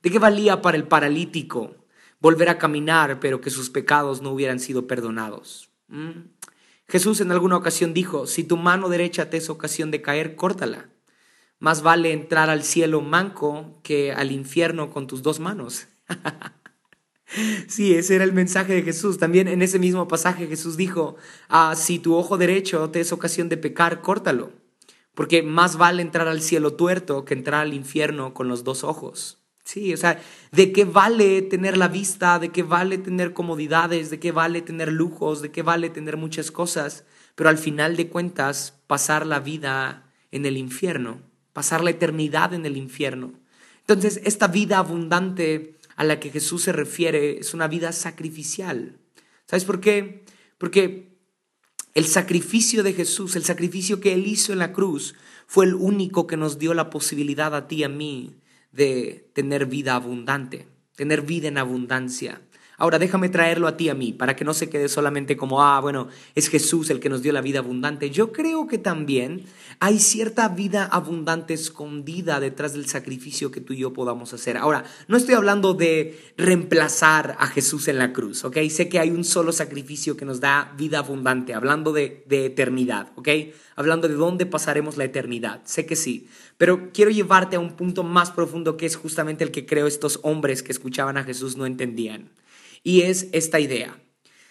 ¿De 0.00 0.10
qué 0.12 0.20
valía 0.20 0.62
para 0.62 0.76
el 0.76 0.86
paralítico 0.86 1.74
volver 2.20 2.50
a 2.50 2.58
caminar 2.58 3.18
pero 3.18 3.40
que 3.40 3.50
sus 3.50 3.68
pecados 3.68 4.22
no 4.22 4.30
hubieran 4.30 4.60
sido 4.60 4.86
perdonados? 4.86 5.70
¿Mm? 5.88 6.35
Jesús 6.88 7.20
en 7.20 7.32
alguna 7.32 7.56
ocasión 7.56 7.94
dijo, 7.94 8.26
si 8.26 8.44
tu 8.44 8.56
mano 8.56 8.88
derecha 8.88 9.28
te 9.28 9.38
es 9.38 9.50
ocasión 9.50 9.90
de 9.90 10.02
caer, 10.02 10.36
córtala. 10.36 10.88
Más 11.58 11.82
vale 11.82 12.12
entrar 12.12 12.48
al 12.48 12.62
cielo 12.62 13.00
manco 13.00 13.80
que 13.82 14.12
al 14.12 14.30
infierno 14.30 14.90
con 14.90 15.06
tus 15.06 15.22
dos 15.22 15.40
manos. 15.40 15.88
sí, 17.66 17.94
ese 17.94 18.14
era 18.14 18.24
el 18.24 18.32
mensaje 18.32 18.74
de 18.74 18.82
Jesús. 18.82 19.18
También 19.18 19.48
en 19.48 19.62
ese 19.62 19.78
mismo 19.78 20.06
pasaje 20.06 20.46
Jesús 20.46 20.76
dijo, 20.76 21.16
ah, 21.48 21.74
si 21.74 21.98
tu 21.98 22.14
ojo 22.14 22.38
derecho 22.38 22.90
te 22.90 23.00
es 23.00 23.12
ocasión 23.12 23.48
de 23.48 23.56
pecar, 23.56 24.00
córtalo. 24.00 24.52
Porque 25.14 25.42
más 25.42 25.76
vale 25.76 26.02
entrar 26.02 26.28
al 26.28 26.42
cielo 26.42 26.74
tuerto 26.74 27.24
que 27.24 27.34
entrar 27.34 27.62
al 27.62 27.74
infierno 27.74 28.34
con 28.34 28.48
los 28.48 28.62
dos 28.62 28.84
ojos. 28.84 29.45
Sí, 29.66 29.92
o 29.92 29.96
sea, 29.96 30.22
¿de 30.52 30.70
qué 30.70 30.84
vale 30.84 31.42
tener 31.42 31.76
la 31.76 31.88
vista? 31.88 32.38
¿De 32.38 32.50
qué 32.50 32.62
vale 32.62 32.98
tener 32.98 33.32
comodidades? 33.32 34.10
¿De 34.10 34.20
qué 34.20 34.30
vale 34.30 34.62
tener 34.62 34.92
lujos? 34.92 35.42
¿De 35.42 35.50
qué 35.50 35.62
vale 35.62 35.90
tener 35.90 36.16
muchas 36.16 36.52
cosas? 36.52 37.04
Pero 37.34 37.50
al 37.50 37.58
final 37.58 37.96
de 37.96 38.08
cuentas, 38.08 38.74
pasar 38.86 39.26
la 39.26 39.40
vida 39.40 40.12
en 40.30 40.46
el 40.46 40.56
infierno, 40.56 41.20
pasar 41.52 41.82
la 41.82 41.90
eternidad 41.90 42.54
en 42.54 42.64
el 42.64 42.76
infierno. 42.76 43.32
Entonces, 43.80 44.20
esta 44.24 44.46
vida 44.46 44.78
abundante 44.78 45.74
a 45.96 46.04
la 46.04 46.20
que 46.20 46.30
Jesús 46.30 46.62
se 46.62 46.72
refiere 46.72 47.40
es 47.40 47.52
una 47.52 47.66
vida 47.66 47.90
sacrificial. 47.90 49.00
¿Sabes 49.46 49.64
por 49.64 49.80
qué? 49.80 50.24
Porque 50.58 51.18
el 51.94 52.06
sacrificio 52.06 52.84
de 52.84 52.92
Jesús, 52.92 53.34
el 53.34 53.44
sacrificio 53.44 53.98
que 53.98 54.12
Él 54.12 54.28
hizo 54.28 54.52
en 54.52 54.60
la 54.60 54.72
cruz, 54.72 55.16
fue 55.48 55.64
el 55.64 55.74
único 55.74 56.28
que 56.28 56.36
nos 56.36 56.60
dio 56.60 56.72
la 56.72 56.88
posibilidad 56.88 57.52
a 57.52 57.66
ti 57.66 57.78
y 57.78 57.84
a 57.84 57.88
mí 57.88 58.36
de 58.76 59.30
tener 59.32 59.66
vida 59.66 59.94
abundante, 59.94 60.68
tener 60.94 61.22
vida 61.22 61.48
en 61.48 61.58
abundancia. 61.58 62.40
Ahora 62.78 62.98
déjame 62.98 63.30
traerlo 63.30 63.68
a 63.68 63.76
ti, 63.78 63.88
a 63.88 63.94
mí, 63.94 64.12
para 64.12 64.36
que 64.36 64.44
no 64.44 64.52
se 64.52 64.68
quede 64.68 64.90
solamente 64.90 65.36
como, 65.36 65.62
ah, 65.62 65.80
bueno, 65.80 66.08
es 66.34 66.48
Jesús 66.48 66.90
el 66.90 67.00
que 67.00 67.08
nos 67.08 67.22
dio 67.22 67.32
la 67.32 67.40
vida 67.40 67.60
abundante. 67.60 68.10
Yo 68.10 68.32
creo 68.32 68.66
que 68.66 68.76
también 68.76 69.46
hay 69.80 69.98
cierta 69.98 70.48
vida 70.48 70.84
abundante 70.84 71.54
escondida 71.54 72.38
detrás 72.38 72.74
del 72.74 72.86
sacrificio 72.86 73.50
que 73.50 73.62
tú 73.62 73.72
y 73.72 73.78
yo 73.78 73.94
podamos 73.94 74.34
hacer. 74.34 74.58
Ahora, 74.58 74.84
no 75.08 75.16
estoy 75.16 75.34
hablando 75.36 75.72
de 75.72 76.20
reemplazar 76.36 77.36
a 77.38 77.46
Jesús 77.46 77.88
en 77.88 77.98
la 77.98 78.12
cruz, 78.12 78.44
¿ok? 78.44 78.58
Sé 78.68 78.90
que 78.90 78.98
hay 78.98 79.10
un 79.10 79.24
solo 79.24 79.52
sacrificio 79.52 80.18
que 80.18 80.26
nos 80.26 80.40
da 80.40 80.74
vida 80.76 80.98
abundante, 80.98 81.54
hablando 81.54 81.92
de, 81.92 82.24
de 82.28 82.44
eternidad, 82.44 83.10
¿ok? 83.16 83.28
Hablando 83.74 84.06
de 84.06 84.14
dónde 84.14 84.44
pasaremos 84.44 84.98
la 84.98 85.04
eternidad, 85.04 85.62
sé 85.64 85.86
que 85.86 85.96
sí. 85.96 86.28
Pero 86.58 86.90
quiero 86.92 87.10
llevarte 87.10 87.56
a 87.56 87.60
un 87.60 87.76
punto 87.76 88.02
más 88.02 88.30
profundo 88.30 88.76
que 88.76 88.86
es 88.86 88.96
justamente 88.96 89.44
el 89.44 89.50
que 89.50 89.66
creo 89.66 89.86
estos 89.86 90.20
hombres 90.22 90.62
que 90.62 90.72
escuchaban 90.72 91.16
a 91.16 91.24
Jesús 91.24 91.56
no 91.56 91.66
entendían. 91.66 92.30
Y 92.82 93.02
es 93.02 93.28
esta 93.32 93.60
idea. 93.60 94.00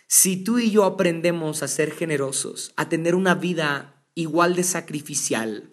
Si 0.08 0.38
tú 0.38 0.60
y 0.60 0.70
yo 0.70 0.84
aprendemos 0.84 1.64
a 1.64 1.68
ser 1.68 1.92
generosos, 1.92 2.74
a 2.76 2.90
tener 2.90 3.16
una 3.16 3.34
vida 3.34 4.04
igual 4.14 4.56
de 4.56 4.64
sacrificial, 4.64 5.72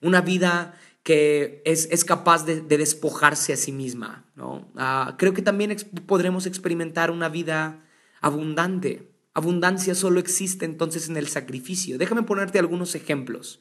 una 0.00 0.20
vida 0.20 0.78
que 1.02 1.62
es, 1.64 1.88
es 1.90 2.04
capaz 2.04 2.44
de, 2.44 2.60
despojarse 2.60 3.52
a 3.52 3.56
sí 3.56 3.72
misma, 3.72 4.26
¿no? 4.36 4.70
Ah, 4.76 5.16
creo 5.18 5.32
que 5.32 5.42
también 5.42 5.74
podremos 6.06 6.46
experimentar 6.46 7.10
una 7.10 7.28
vida 7.28 7.84
abundante. 8.20 9.10
Abundancia 9.32 9.94
solo 9.94 10.20
existe 10.20 10.66
entonces 10.66 11.08
en 11.08 11.16
el 11.16 11.28
sacrificio. 11.28 11.96
Déjame 11.96 12.22
ponerte 12.22 12.58
algunos 12.58 12.94
ejemplos. 12.94 13.60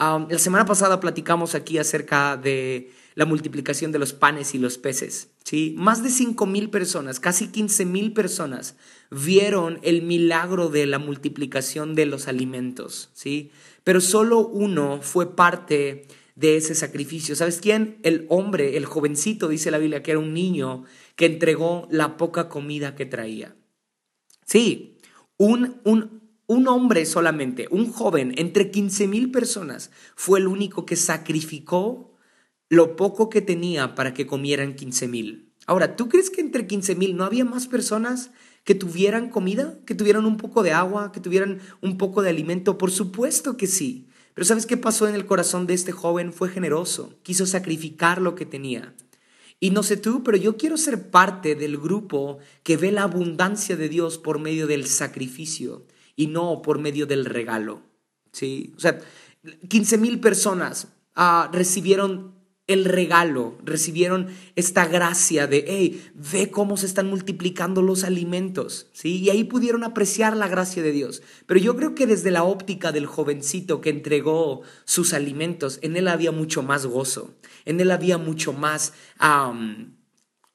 La 0.00 0.38
semana 0.38 0.64
pasada 0.64 0.98
platicamos 0.98 1.54
aquí 1.54 1.76
acerca 1.76 2.38
de 2.38 2.90
la 3.14 3.26
multiplicación 3.26 3.92
de 3.92 3.98
los 3.98 4.14
panes 4.14 4.54
y 4.54 4.58
los 4.58 4.78
peces. 4.78 5.28
¿sí? 5.44 5.74
Más 5.76 6.02
de 6.02 6.08
5 6.08 6.46
mil 6.46 6.70
personas, 6.70 7.20
casi 7.20 7.48
15 7.48 7.84
mil 7.84 8.14
personas 8.14 8.76
vieron 9.10 9.78
el 9.82 10.00
milagro 10.00 10.70
de 10.70 10.86
la 10.86 10.98
multiplicación 10.98 11.94
de 11.94 12.06
los 12.06 12.28
alimentos. 12.28 13.10
¿sí? 13.12 13.50
Pero 13.84 14.00
solo 14.00 14.48
uno 14.48 15.00
fue 15.02 15.36
parte 15.36 16.06
de 16.34 16.56
ese 16.56 16.74
sacrificio. 16.74 17.36
¿Sabes 17.36 17.60
quién? 17.60 17.98
El 18.02 18.24
hombre, 18.30 18.78
el 18.78 18.86
jovencito, 18.86 19.48
dice 19.48 19.70
la 19.70 19.76
Biblia, 19.76 20.02
que 20.02 20.12
era 20.12 20.20
un 20.20 20.32
niño 20.32 20.84
que 21.14 21.26
entregó 21.26 21.86
la 21.90 22.16
poca 22.16 22.48
comida 22.48 22.94
que 22.94 23.04
traía. 23.04 23.54
Sí, 24.46 24.96
un, 25.36 25.78
un 25.84 26.19
un 26.50 26.66
hombre 26.66 27.06
solamente, 27.06 27.68
un 27.70 27.92
joven, 27.92 28.34
entre 28.36 28.72
15 28.72 29.06
mil 29.06 29.30
personas, 29.30 29.92
fue 30.16 30.40
el 30.40 30.48
único 30.48 30.84
que 30.84 30.96
sacrificó 30.96 32.16
lo 32.68 32.96
poco 32.96 33.30
que 33.30 33.40
tenía 33.40 33.94
para 33.94 34.14
que 34.14 34.26
comieran 34.26 34.74
15 34.74 35.06
mil. 35.06 35.54
Ahora, 35.68 35.94
¿tú 35.94 36.08
crees 36.08 36.28
que 36.28 36.40
entre 36.40 36.66
15 36.66 36.96
mil 36.96 37.16
no 37.16 37.22
había 37.22 37.44
más 37.44 37.68
personas 37.68 38.32
que 38.64 38.74
tuvieran 38.74 39.30
comida, 39.30 39.78
que 39.86 39.94
tuvieran 39.94 40.24
un 40.24 40.38
poco 40.38 40.64
de 40.64 40.72
agua, 40.72 41.12
que 41.12 41.20
tuvieran 41.20 41.60
un 41.82 41.96
poco 41.96 42.20
de 42.20 42.30
alimento? 42.30 42.78
Por 42.78 42.90
supuesto 42.90 43.56
que 43.56 43.68
sí. 43.68 44.08
Pero 44.34 44.44
¿sabes 44.44 44.66
qué 44.66 44.76
pasó 44.76 45.06
en 45.06 45.14
el 45.14 45.26
corazón 45.26 45.68
de 45.68 45.74
este 45.74 45.92
joven? 45.92 46.32
Fue 46.32 46.48
generoso, 46.48 47.14
quiso 47.22 47.46
sacrificar 47.46 48.20
lo 48.20 48.34
que 48.34 48.44
tenía. 48.44 48.96
Y 49.60 49.70
no 49.70 49.84
sé 49.84 49.96
tú, 49.96 50.24
pero 50.24 50.36
yo 50.36 50.56
quiero 50.56 50.78
ser 50.78 51.10
parte 51.12 51.54
del 51.54 51.78
grupo 51.78 52.38
que 52.64 52.76
ve 52.76 52.90
la 52.90 53.04
abundancia 53.04 53.76
de 53.76 53.88
Dios 53.88 54.18
por 54.18 54.40
medio 54.40 54.66
del 54.66 54.86
sacrificio 54.86 55.86
y 56.20 56.26
no 56.26 56.60
por 56.60 56.78
medio 56.78 57.06
del 57.06 57.24
regalo. 57.24 57.80
¿sí? 58.30 58.74
O 58.76 58.80
sea, 58.80 58.98
15 59.68 59.96
mil 59.96 60.20
personas 60.20 60.88
ah, 61.14 61.48
recibieron 61.50 62.34
el 62.66 62.84
regalo, 62.84 63.56
recibieron 63.64 64.28
esta 64.54 64.86
gracia 64.86 65.46
de, 65.46 65.64
hey, 65.66 66.10
ve 66.14 66.50
cómo 66.50 66.76
se 66.76 66.84
están 66.84 67.08
multiplicando 67.08 67.80
los 67.80 68.04
alimentos, 68.04 68.90
¿sí? 68.92 69.18
Y 69.18 69.30
ahí 69.30 69.42
pudieron 69.42 69.82
apreciar 69.82 70.36
la 70.36 70.46
gracia 70.46 70.80
de 70.80 70.92
Dios. 70.92 71.20
Pero 71.46 71.58
yo 71.58 71.74
creo 71.74 71.96
que 71.96 72.06
desde 72.06 72.30
la 72.30 72.44
óptica 72.44 72.92
del 72.92 73.06
jovencito 73.06 73.80
que 73.80 73.90
entregó 73.90 74.60
sus 74.84 75.14
alimentos, 75.14 75.80
en 75.82 75.96
él 75.96 76.06
había 76.06 76.30
mucho 76.30 76.62
más 76.62 76.86
gozo, 76.86 77.34
en 77.64 77.80
él 77.80 77.90
había 77.90 78.18
mucho 78.18 78.52
más 78.52 78.92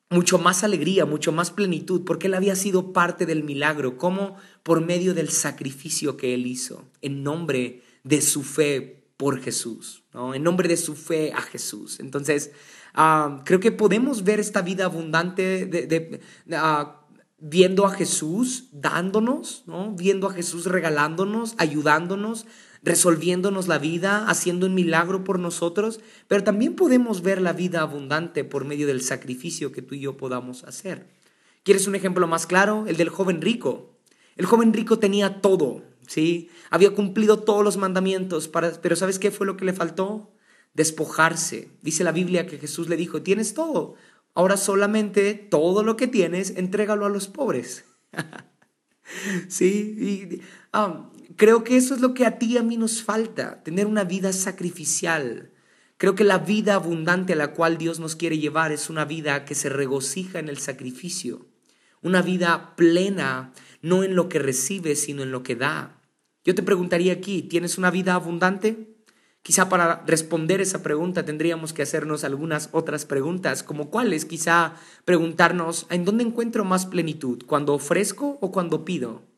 mucho 0.10 0.38
más 0.38 0.64
alegría, 0.64 1.06
mucho 1.06 1.32
más 1.32 1.52
plenitud, 1.52 2.04
porque 2.06 2.28
él 2.28 2.36
había 2.36 2.56
sido 2.56 2.94
parte 2.94 3.26
del 3.26 3.44
milagro, 3.44 3.98
como 3.98 4.36
por 4.64 4.82
medio 4.82 5.14
del 5.14 5.30
sacrificio 5.30 6.18
que 6.18 6.34
él 6.34 6.46
hizo, 6.46 6.86
en 7.02 7.24
nombre 7.24 7.82
de 8.04 8.22
su 8.22 8.44
fe 8.44 9.06
por 9.18 9.42
Jesús, 9.42 10.04
¿no? 10.14 10.34
en 10.34 10.44
nombre 10.44 10.68
de 10.68 10.78
su 10.78 10.96
fe 10.96 11.32
a 11.34 11.42
Jesús. 11.42 12.00
Entonces, 12.00 12.52
ah, 12.94 13.42
creo 13.46 13.60
que 13.60 13.72
podemos 13.72 14.24
ver 14.24 14.40
esta 14.40 14.62
vida 14.62 14.86
abundante 14.86 15.66
de, 15.66 16.22
ah, 16.52 17.02
viendo 17.38 17.86
a 17.86 17.92
Jesús 17.92 18.70
dándonos, 18.72 19.64
¿no? 19.68 19.96
viendo 19.96 20.28
a 20.28 20.34
Jesús 20.34 20.66
regalándonos, 20.66 21.56
ayudándonos, 21.58 22.46
resolviéndonos 22.86 23.68
la 23.68 23.80
vida, 23.80 24.30
haciendo 24.30 24.68
un 24.68 24.76
milagro 24.76 25.24
por 25.24 25.40
nosotros, 25.40 26.00
pero 26.28 26.44
también 26.44 26.76
podemos 26.76 27.24
ver 27.24 27.42
la 27.42 27.52
vida 27.52 27.82
abundante 27.82 28.44
por 28.44 28.64
medio 28.64 28.86
del 28.86 29.02
sacrificio 29.02 29.72
que 29.72 29.82
tú 29.82 29.96
y 29.96 30.02
yo 30.02 30.18
podamos 30.18 30.64
hacer. 30.64 31.08
¿Quieres 31.64 31.88
un 31.88 31.96
ejemplo 31.96 32.28
más 32.28 32.46
claro? 32.46 32.86
El 32.88 32.96
del 32.96 33.10
joven 33.10 33.42
rico. 33.42 33.98
El 34.36 34.46
joven 34.46 34.72
rico 34.72 35.00
tenía 35.00 35.42
todo, 35.42 35.82
¿sí? 36.06 36.50
Había 36.70 36.94
cumplido 36.94 37.40
todos 37.40 37.64
los 37.64 37.78
mandamientos, 37.78 38.48
pero 38.82 38.96
¿sabes 38.96 39.18
qué 39.18 39.32
fue 39.32 39.48
lo 39.48 39.58
que 39.58 39.66
le 39.66 39.74
faltó? 39.74 40.32
Despojarse. 40.76 41.70
Dice 41.82 42.04
la 42.04 42.12
Biblia 42.12 42.46
que 42.46 42.60
Jesús 42.60 42.88
le 42.88 42.98
dijo, 42.98 43.24
tienes 43.24 43.56
todo, 43.56 43.96
ahora 44.36 44.58
solamente 44.58 45.34
todo 45.34 45.82
lo 45.82 45.98
que 45.98 46.08
tienes, 46.08 46.52
entrégalo 46.56 47.08
a 47.08 47.10
los 47.10 47.28
pobres. 47.28 47.86
sí, 49.48 49.96
y, 50.00 50.42
ah, 50.72 51.10
Creo 51.38 51.66
que 51.66 51.76
eso 51.76 51.96
es 51.96 52.00
lo 52.00 52.14
que 52.14 52.26
a 52.26 52.38
ti 52.38 52.54
y 52.54 52.58
a 52.58 52.64
mí 52.64 52.78
nos 52.78 53.04
falta, 53.04 53.62
tener 53.64 53.88
una 53.88 54.06
vida 54.06 54.32
sacrificial. 54.32 55.52
Creo 55.98 56.16
que 56.16 56.24
la 56.24 56.38
vida 56.38 56.76
abundante 56.76 57.34
a 57.34 57.36
la 57.36 57.52
cual 57.52 57.78
Dios 57.78 58.00
nos 58.00 58.16
quiere 58.16 58.38
llevar 58.38 58.72
es 58.72 58.90
una 58.90 59.04
vida 59.04 59.44
que 59.44 59.54
se 59.54 59.68
regocija 59.68 60.40
en 60.40 60.48
el 60.48 60.58
sacrificio, 60.60 61.46
una 62.02 62.22
vida 62.22 62.76
plena, 62.78 63.52
no 63.82 64.04
en 64.04 64.16
lo 64.16 64.30
que 64.30 64.40
recibe, 64.40 64.96
sino 64.96 65.24
en 65.24 65.32
lo 65.32 65.44
que 65.44 65.58
da. 65.58 66.02
Yo 66.46 66.56
te 66.56 66.64
preguntaría 66.64 67.12
aquí, 67.12 67.42
¿tienes 67.42 67.78
una 67.78 67.92
vida 67.92 68.14
abundante? 68.14 68.96
Quizá 69.42 69.68
para 69.68 70.04
responder 70.08 70.62
esa 70.62 70.84
pregunta 70.84 71.26
tendríamos 71.26 71.74
que 71.74 71.82
hacernos 71.82 72.24
algunas 72.24 72.70
otras 72.72 73.06
preguntas, 73.06 73.62
como 73.62 73.90
cuáles, 73.90 74.24
quizá 74.24 74.76
preguntarnos, 75.04 75.86
¿en 75.90 76.06
dónde 76.06 76.24
encuentro 76.24 76.64
más 76.64 76.86
plenitud? 76.86 77.44
¿Cuando 77.46 77.74
ofrezco 77.74 78.38
o 78.42 78.52
cuando 78.52 78.86
pido? 78.86 79.35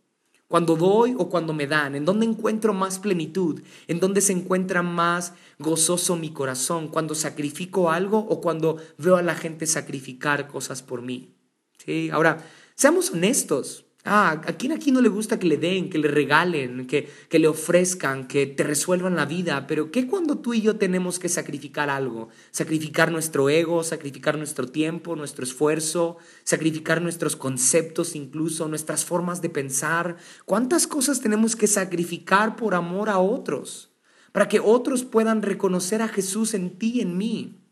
Cuando 0.47 0.77
doy 0.77 1.13
o 1.17 1.29
cuando 1.29 1.53
me 1.53 1.67
dan, 1.67 1.95
en 1.95 2.05
dónde 2.05 2.25
encuentro 2.25 2.73
más 2.73 2.99
plenitud, 2.99 3.61
en 3.87 3.99
dónde 3.99 4.21
se 4.21 4.31
encuentra 4.31 4.81
más 4.81 5.33
gozoso 5.59 6.15
mi 6.15 6.31
corazón, 6.31 6.87
cuando 6.87 7.15
sacrifico 7.15 7.91
algo 7.91 8.19
o 8.19 8.39
cuando 8.39 8.77
veo 8.97 9.17
a 9.17 9.21
la 9.21 9.35
gente 9.35 9.67
sacrificar 9.67 10.47
cosas 10.47 10.81
por 10.81 11.01
mí. 11.01 11.35
¿Sí? 11.83 12.09
Ahora, 12.11 12.45
seamos 12.75 13.11
honestos. 13.11 13.86
Ah, 14.03 14.41
¿a 14.45 14.53
quién 14.53 14.71
aquí 14.71 14.91
no 14.91 15.01
le 15.01 15.09
gusta 15.09 15.37
que 15.37 15.47
le 15.47 15.57
den, 15.57 15.89
que 15.89 15.97
le 15.97 16.07
regalen, 16.07 16.87
que, 16.87 17.09
que 17.27 17.39
le 17.39 17.49
ofrezcan, 17.49 18.27
que 18.27 18.45
te 18.45 18.63
resuelvan 18.63 19.17
la 19.17 19.25
vida? 19.25 19.67
Pero 19.67 19.91
¿qué 19.91 20.07
cuando 20.07 20.37
tú 20.37 20.53
y 20.53 20.61
yo 20.61 20.77
tenemos 20.77 21.19
que 21.19 21.27
sacrificar 21.27 21.89
algo? 21.89 22.29
Sacrificar 22.51 23.11
nuestro 23.11 23.49
ego, 23.49 23.83
sacrificar 23.83 24.37
nuestro 24.37 24.67
tiempo, 24.67 25.17
nuestro 25.17 25.43
esfuerzo, 25.43 26.17
sacrificar 26.45 27.01
nuestros 27.01 27.35
conceptos 27.35 28.15
incluso, 28.15 28.69
nuestras 28.69 29.03
formas 29.03 29.41
de 29.41 29.49
pensar. 29.49 30.15
¿Cuántas 30.45 30.87
cosas 30.87 31.19
tenemos 31.19 31.57
que 31.57 31.67
sacrificar 31.67 32.55
por 32.55 32.75
amor 32.75 33.09
a 33.09 33.19
otros? 33.19 33.91
Para 34.31 34.47
que 34.47 34.61
otros 34.61 35.03
puedan 35.03 35.41
reconocer 35.41 36.01
a 36.01 36.07
Jesús 36.07 36.53
en 36.53 36.77
ti 36.77 36.93
y 36.95 37.01
en 37.01 37.17
mí. 37.17 37.67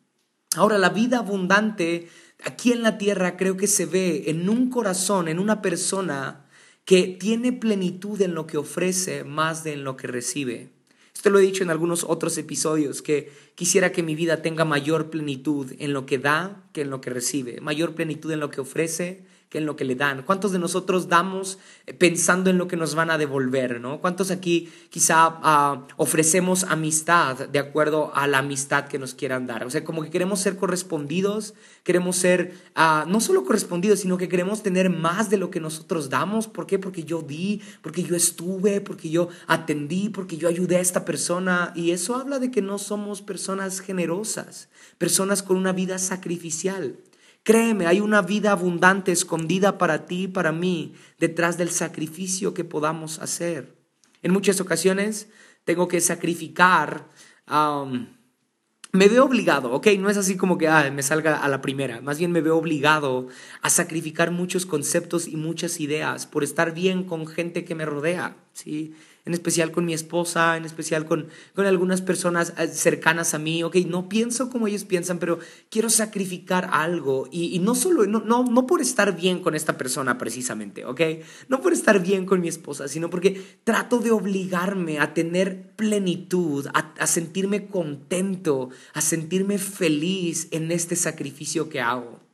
Ahora, 0.55 0.77
la 0.77 0.89
vida 0.89 1.19
abundante 1.19 2.09
aquí 2.43 2.71
en 2.71 2.81
la 2.83 2.97
tierra 2.97 3.37
creo 3.37 3.57
que 3.57 3.67
se 3.67 3.85
ve 3.85 4.25
en 4.27 4.49
un 4.49 4.69
corazón, 4.69 5.27
en 5.27 5.39
una 5.39 5.61
persona 5.61 6.45
que 6.85 7.07
tiene 7.07 7.51
plenitud 7.51 8.21
en 8.21 8.35
lo 8.35 8.45
que 8.45 8.57
ofrece 8.57 9.23
más 9.23 9.63
de 9.63 9.73
en 9.73 9.83
lo 9.83 9.97
que 9.97 10.07
recibe. 10.07 10.69
Esto 11.13 11.29
lo 11.29 11.39
he 11.39 11.43
dicho 11.43 11.63
en 11.63 11.71
algunos 11.71 12.03
otros 12.03 12.37
episodios, 12.37 13.01
que 13.01 13.31
quisiera 13.55 13.91
que 13.91 14.03
mi 14.03 14.15
vida 14.15 14.41
tenga 14.41 14.65
mayor 14.65 15.09
plenitud 15.09 15.71
en 15.79 15.93
lo 15.93 16.05
que 16.05 16.19
da 16.19 16.63
que 16.73 16.81
en 16.81 16.89
lo 16.91 17.01
que 17.01 17.09
recibe, 17.09 17.61
mayor 17.61 17.95
plenitud 17.95 18.31
en 18.31 18.39
lo 18.39 18.51
que 18.51 18.61
ofrece 18.61 19.23
que 19.49 19.59
en 19.59 19.65
lo 19.65 19.75
que 19.75 19.85
le 19.85 19.95
dan. 19.95 20.23
¿Cuántos 20.23 20.51
de 20.51 20.59
nosotros 20.59 21.07
damos 21.07 21.59
eh, 21.85 21.93
pensando 21.93 22.49
en 22.49 22.57
lo 22.57 22.67
que 22.67 22.77
nos 22.77 22.95
van 22.95 23.11
a 23.11 23.17
devolver? 23.17 23.79
¿no? 23.79 24.01
¿Cuántos 24.01 24.31
aquí 24.31 24.71
quizá 24.89 25.39
ah, 25.43 25.87
ofrecemos 25.97 26.63
amistad 26.63 27.47
de 27.47 27.59
acuerdo 27.59 28.11
a 28.15 28.27
la 28.27 28.39
amistad 28.39 28.87
que 28.87 28.99
nos 28.99 29.13
quieran 29.13 29.47
dar? 29.47 29.65
O 29.65 29.69
sea, 29.69 29.83
como 29.83 30.03
que 30.03 30.09
queremos 30.09 30.39
ser 30.39 30.57
correspondidos, 30.57 31.53
queremos 31.83 32.15
ser 32.15 32.55
ah, 32.75 33.05
no 33.07 33.21
solo 33.21 33.45
correspondidos, 33.45 33.99
sino 33.99 34.17
que 34.17 34.29
queremos 34.29 34.63
tener 34.63 34.89
más 34.89 35.29
de 35.29 35.37
lo 35.37 35.51
que 35.51 35.59
nosotros 35.59 36.09
damos. 36.09 36.47
¿Por 36.47 36.65
qué? 36.65 36.79
Porque 36.79 37.03
yo 37.03 37.21
di, 37.21 37.61
porque 37.81 38.03
yo 38.03 38.15
estuve, 38.15 38.81
porque 38.81 39.09
yo 39.09 39.29
atendí, 39.47 40.09
porque 40.09 40.37
yo 40.37 40.47
ayudé 40.47 40.77
a 40.77 40.81
esta 40.81 41.05
persona. 41.05 41.71
Y 41.75 41.91
eso 41.91 42.15
habla 42.15 42.39
de 42.39 42.51
que 42.51 42.61
no 42.61 42.77
somos 42.77 43.21
personas 43.21 43.79
generosas, 43.79 44.69
personas 44.97 45.43
con 45.43 45.57
una 45.57 45.71
vida 45.71 45.97
sacrificial. 45.99 46.97
Créeme, 47.45 47.85
hay 47.85 47.99
una 47.99 48.23
vida 48.23 48.51
abundante 48.51 49.11
escondida 49.11 49.77
para 49.77 50.07
ti 50.07 50.23
y 50.23 50.27
para 50.27 50.51
mí 50.51 50.95
detrás 51.19 51.59
del 51.59 51.69
sacrificio 51.69 52.55
que 52.55 52.63
podamos 52.63 53.19
hacer. 53.19 53.77
En 54.23 54.33
muchas 54.33 54.59
ocasiones 54.61 55.29
tengo 55.63 55.87
que 55.87 56.01
sacrificar. 56.01 57.07
me 58.91 59.07
veo 59.07 59.25
obligado, 59.25 59.71
ok, 59.73 59.89
no 59.99 60.09
es 60.09 60.17
así 60.17 60.37
como 60.37 60.57
que 60.57 60.67
me 60.91 61.03
salga 61.03 61.37
a 61.37 61.47
la 61.47 61.61
primera, 61.61 62.01
más 62.01 62.17
bien 62.17 62.31
me 62.31 62.41
veo 62.41 62.57
obligado 62.57 63.27
a 63.61 63.69
sacrificar 63.69 64.31
muchos 64.31 64.65
conceptos 64.65 65.27
y 65.27 65.35
muchas 65.35 65.79
ideas 65.79 66.25
por 66.25 66.43
estar 66.43 66.73
bien 66.73 67.03
con 67.03 67.27
gente 67.27 67.63
que 67.63 67.75
me 67.75 67.85
rodea, 67.85 68.37
¿sí? 68.53 68.95
En 69.25 69.33
especial 69.33 69.71
con 69.71 69.85
mi 69.85 69.93
esposa, 69.93 70.55
en 70.55 70.65
especial 70.65 71.05
con, 71.05 71.27
con 71.53 71.65
algunas 71.65 72.01
personas 72.01 72.53
eh, 72.57 72.67
cercanas 72.67 73.33
a 73.33 73.39
mí, 73.39 73.63
ok, 73.63 73.77
no 73.87 74.07
pienso 74.07 74.49
como 74.49 74.67
ellos 74.67 74.85
piensan, 74.85 75.19
pero 75.19 75.39
quiero 75.69 75.89
sacrificar 75.89 76.69
algo 76.71 77.27
y, 77.31 77.59
no 77.59 77.75
solo, 77.75 78.05
no, 78.05 78.19
no, 78.19 78.43
no 78.43 78.67
por 78.67 78.81
estar 78.81 79.15
bien 79.15 79.41
con 79.41 79.55
esta 79.55 79.77
persona 79.77 80.17
precisamente, 80.17 80.85
ok, 80.85 81.01
no 81.49 81.61
por 81.61 81.73
estar 81.73 82.01
bien 82.01 82.25
con 82.25 82.39
mi 82.39 82.47
esposa, 82.47 82.87
sino 82.87 83.09
porque 83.09 83.59
trato 83.63 83.99
de 83.99 84.11
obligarme 84.11 84.99
a 84.99 85.13
tener 85.13 85.71
plenitud, 85.75 86.67
a, 86.73 86.93
a 86.99 87.07
sentirme 87.07 87.67
contento, 87.67 88.69
a 88.93 89.01
sentirme 89.01 89.57
feliz 89.57 90.47
en 90.51 90.71
este 90.71 90.95
sacrificio 90.95 91.69
que 91.69 91.81
hago. 91.81 92.24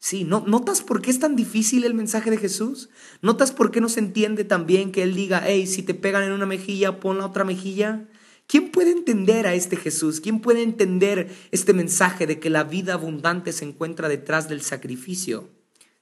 Sí, 0.00 0.24
¿no, 0.24 0.44
¿notas 0.46 0.82
por 0.82 1.02
qué 1.02 1.10
es 1.10 1.18
tan 1.18 1.34
difícil 1.34 1.84
el 1.84 1.94
mensaje 1.94 2.30
de 2.30 2.36
Jesús? 2.36 2.88
¿Notas 3.20 3.50
por 3.50 3.70
qué 3.72 3.80
no 3.80 3.88
se 3.88 4.00
entiende 4.00 4.44
tan 4.44 4.66
bien 4.66 4.92
que 4.92 5.02
Él 5.02 5.14
diga, 5.14 5.42
hey, 5.44 5.66
si 5.66 5.82
te 5.82 5.94
pegan 5.94 6.22
en 6.22 6.32
una 6.32 6.46
mejilla, 6.46 7.00
pon 7.00 7.18
la 7.18 7.26
otra 7.26 7.44
mejilla? 7.44 8.08
¿Quién 8.46 8.70
puede 8.70 8.92
entender 8.92 9.46
a 9.46 9.54
este 9.54 9.76
Jesús? 9.76 10.20
¿Quién 10.20 10.40
puede 10.40 10.62
entender 10.62 11.34
este 11.50 11.74
mensaje 11.74 12.26
de 12.26 12.38
que 12.38 12.48
la 12.48 12.64
vida 12.64 12.94
abundante 12.94 13.52
se 13.52 13.64
encuentra 13.64 14.08
detrás 14.08 14.48
del 14.48 14.62
sacrificio? 14.62 15.50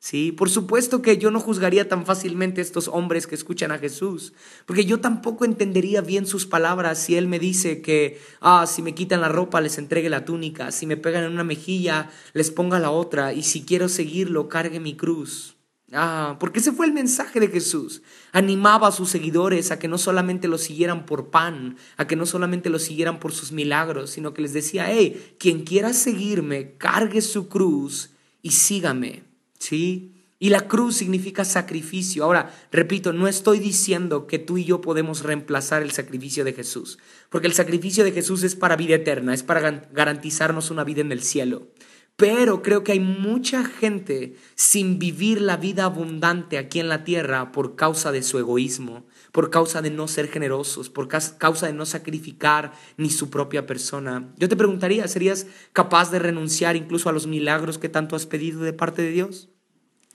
Sí, 0.09 0.31
por 0.31 0.49
supuesto 0.49 1.03
que 1.03 1.19
yo 1.19 1.33
no 1.33 1.41
juzgaría 1.41 1.89
tan 1.89 2.07
fácilmente 2.07 2.61
a 2.61 2.63
estos 2.63 2.87
hombres 2.87 3.27
que 3.27 3.35
escuchan 3.35 3.73
a 3.73 3.79
Jesús, 3.79 4.35
porque 4.65 4.85
yo 4.85 5.01
tampoco 5.01 5.45
entendería 5.45 6.01
bien 6.01 6.29
sus 6.29 6.47
palabras 6.47 7.03
si 7.03 7.17
Él 7.17 7.27
me 7.27 7.41
dice 7.41 7.83
que, 7.83 8.21
ah, 8.41 8.69
si 8.69 8.83
me 8.83 8.95
quitan 8.95 9.21
la 9.21 9.29
ropa 9.29 9.61
les 9.61 9.79
entregue 9.79 10.09
la 10.09 10.25
túnica, 10.25 10.71
si 10.71 10.87
me 10.87 10.97
pegan 10.97 11.25
en 11.25 11.33
una 11.33 11.43
mejilla 11.43 12.09
les 12.35 12.53
ponga 12.53 12.79
la 12.79 12.93
otra, 12.93 13.33
y 13.33 13.43
si 13.43 13.65
quiero 13.65 13.89
seguirlo, 13.89 14.49
cargue 14.49 14.79
mi 14.79 14.95
cruz. 14.95 15.57
Ah, 15.91 16.37
porque 16.39 16.61
ese 16.61 16.71
fue 16.71 16.87
el 16.87 16.93
mensaje 16.93 17.41
de 17.41 17.49
Jesús. 17.49 18.03
Animaba 18.31 18.87
a 18.87 18.93
sus 18.93 19.11
seguidores 19.11 19.73
a 19.73 19.81
que 19.81 19.89
no 19.89 19.99
solamente 19.99 20.47
lo 20.47 20.59
siguieran 20.59 21.05
por 21.05 21.31
pan, 21.31 21.79
a 21.97 22.07
que 22.07 22.15
no 22.15 22.27
solamente 22.27 22.71
lo 22.71 22.79
siguieran 22.79 23.19
por 23.19 23.33
sus 23.33 23.51
milagros, 23.51 24.11
sino 24.11 24.35
que 24.35 24.43
les 24.43 24.53
decía, 24.53 24.87
hey, 24.89 25.35
quien 25.41 25.65
quiera 25.65 25.93
seguirme, 25.93 26.77
cargue 26.79 27.23
su 27.23 27.49
cruz 27.49 28.11
y 28.41 28.53
sígame. 28.53 29.26
¿Sí? 29.59 30.17
Y 30.39 30.51
la 30.51 30.69
cruz 30.69 30.97
significa 30.97 31.45
sacrificio. 31.45 32.25
Ahora, 32.25 32.55
repito, 32.71 33.13
no 33.13 33.27
estoy 33.27 33.59
diciendo 33.59 34.27
que 34.27 34.39
tú 34.39 34.59
y 34.59 34.65
yo 34.65 34.83
podemos 34.83 35.23
reemplazar 35.23 35.83
el 35.83 35.93
sacrificio 35.93 36.45
de 36.45 36.53
Jesús, 36.53 36.99
porque 37.31 37.47
el 37.47 37.55
sacrificio 37.55 38.05
de 38.05 38.13
Jesús 38.13 38.43
es 38.43 38.55
para 38.55 38.77
vida 38.77 38.97
eterna, 38.97 39.33
es 39.33 39.43
para 39.43 39.89
garantizarnos 39.93 40.71
una 40.71 40.85
vida 40.85 41.01
en 41.01 41.13
el 41.13 41.23
cielo. 41.23 41.69
Pero 42.17 42.63
creo 42.63 42.83
que 42.83 42.93
hay 42.93 43.01
mucha 43.01 43.65
gente 43.65 44.37
sin 44.55 44.99
vivir 44.99 45.41
la 45.41 45.57
vida 45.57 45.85
abundante 45.85 46.59
aquí 46.59 46.81
en 46.81 46.89
la 46.89 47.05
tierra 47.05 47.53
por 47.53 47.77
causa 47.77 48.13
de 48.13 48.23
su 48.23 48.39
egoísmo, 48.39 49.07
por 49.37 49.51
causa 49.51 49.83
de 49.83 49.91
no 49.91 50.09
ser 50.09 50.29
generosos, 50.29 50.89
por 50.89 51.09
causa 51.09 51.67
de 51.67 51.75
no 51.75 51.85
sacrificar 51.85 52.73
ni 52.97 53.11
su 53.11 53.29
propia 53.29 53.67
persona. 53.67 54.33
Yo 54.39 54.49
te 54.49 54.57
preguntaría, 54.57 55.07
¿serías 55.09 55.47
capaz 55.75 56.11
de 56.11 56.19
renunciar 56.19 56.75
incluso 56.75 57.11
a 57.11 57.13
los 57.13 57.27
milagros 57.27 57.77
que 57.77 57.91
tanto 57.91 58.17
has 58.17 58.25
pedido 58.25 58.63
de 58.63 58.73
parte 58.73 59.03
de 59.03 59.11
Dios? 59.11 59.51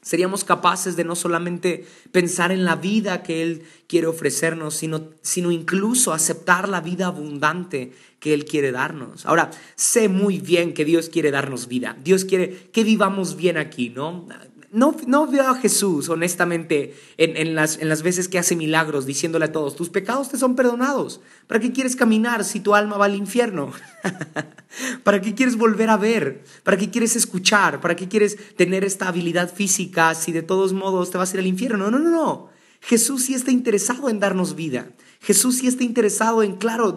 Seríamos 0.01 0.43
capaces 0.43 0.95
de 0.95 1.03
no 1.03 1.15
solamente 1.15 1.86
pensar 2.12 2.51
en 2.51 2.65
la 2.65 2.75
vida 2.75 3.21
que 3.21 3.43
Él 3.43 3.62
quiere 3.88 4.07
ofrecernos, 4.07 4.73
sino, 4.73 5.12
sino 5.21 5.51
incluso 5.51 6.13
aceptar 6.13 6.67
la 6.67 6.81
vida 6.81 7.05
abundante 7.05 7.91
que 8.19 8.34
Él 8.34 8.45
quiere 8.45 8.71
darnos. 8.71 9.27
Ahora, 9.27 9.51
sé 9.75 10.10
muy 10.10 10.39
bien 10.39 10.73
que 10.73 10.84
Dios 10.84 11.10
quiere 11.10 11.29
darnos 11.29 11.67
vida. 11.67 11.95
Dios 12.03 12.25
quiere 12.25 12.71
que 12.71 12.84
vivamos 12.84 13.36
bien 13.36 13.57
aquí, 13.57 13.89
¿no? 13.89 14.27
No, 14.71 14.95
no 15.05 15.27
veo 15.27 15.49
a 15.49 15.55
Jesús, 15.55 16.07
honestamente, 16.07 16.95
en, 17.17 17.55
las, 17.55 17.77
en 17.79 17.89
las 17.89 18.03
veces 18.03 18.29
que 18.29 18.39
hace 18.39 18.55
milagros, 18.55 19.05
diciéndole 19.05 19.45
a 19.45 19.51
todos, 19.51 19.75
tus 19.75 19.89
pecados 19.89 20.29
te 20.29 20.38
son 20.38 20.55
perdonados. 20.55 21.19
¿Para 21.47 21.60
qué 21.60 21.73
quieres 21.73 21.97
caminar 21.97 22.45
si 22.45 22.62
tu 22.62 22.73
alma 22.73 22.95
va 22.95 23.05
al 23.05 23.15
infierno? 23.15 23.73
¿Para 25.03 25.19
qué 25.19 25.36
quieres 25.36 25.57
volver 25.57 25.89
a 25.89 25.97
ver? 25.97 26.45
¿Para 26.63 26.77
qué 26.77 26.89
quieres 26.89 27.17
escuchar? 27.17 27.81
¿Para 27.81 27.97
qué 27.97 28.07
quieres 28.07 28.55
tener 28.55 28.86
esta 28.86 29.10
habilidad 29.10 29.53
física 29.53 30.15
si 30.15 30.31
de 30.31 30.41
todos 30.41 30.71
modos 30.71 31.12
te 31.12 31.17
vas 31.17 31.31
a 31.31 31.36
ir 31.36 31.41
al 31.41 31.47
infierno? 31.47 31.91
No, 31.91 31.91
no, 31.91 31.99
no, 31.99 32.10
no. 32.10 32.49
Jesús 32.79 33.25
sí 33.25 33.34
está 33.34 33.51
interesado 33.51 34.07
en 34.07 34.21
darnos 34.21 34.55
vida. 34.55 34.88
Jesús 35.21 35.57
sí 35.57 35.67
está 35.67 35.84
interesado 35.84 36.41
en, 36.41 36.55
claro, 36.55 36.95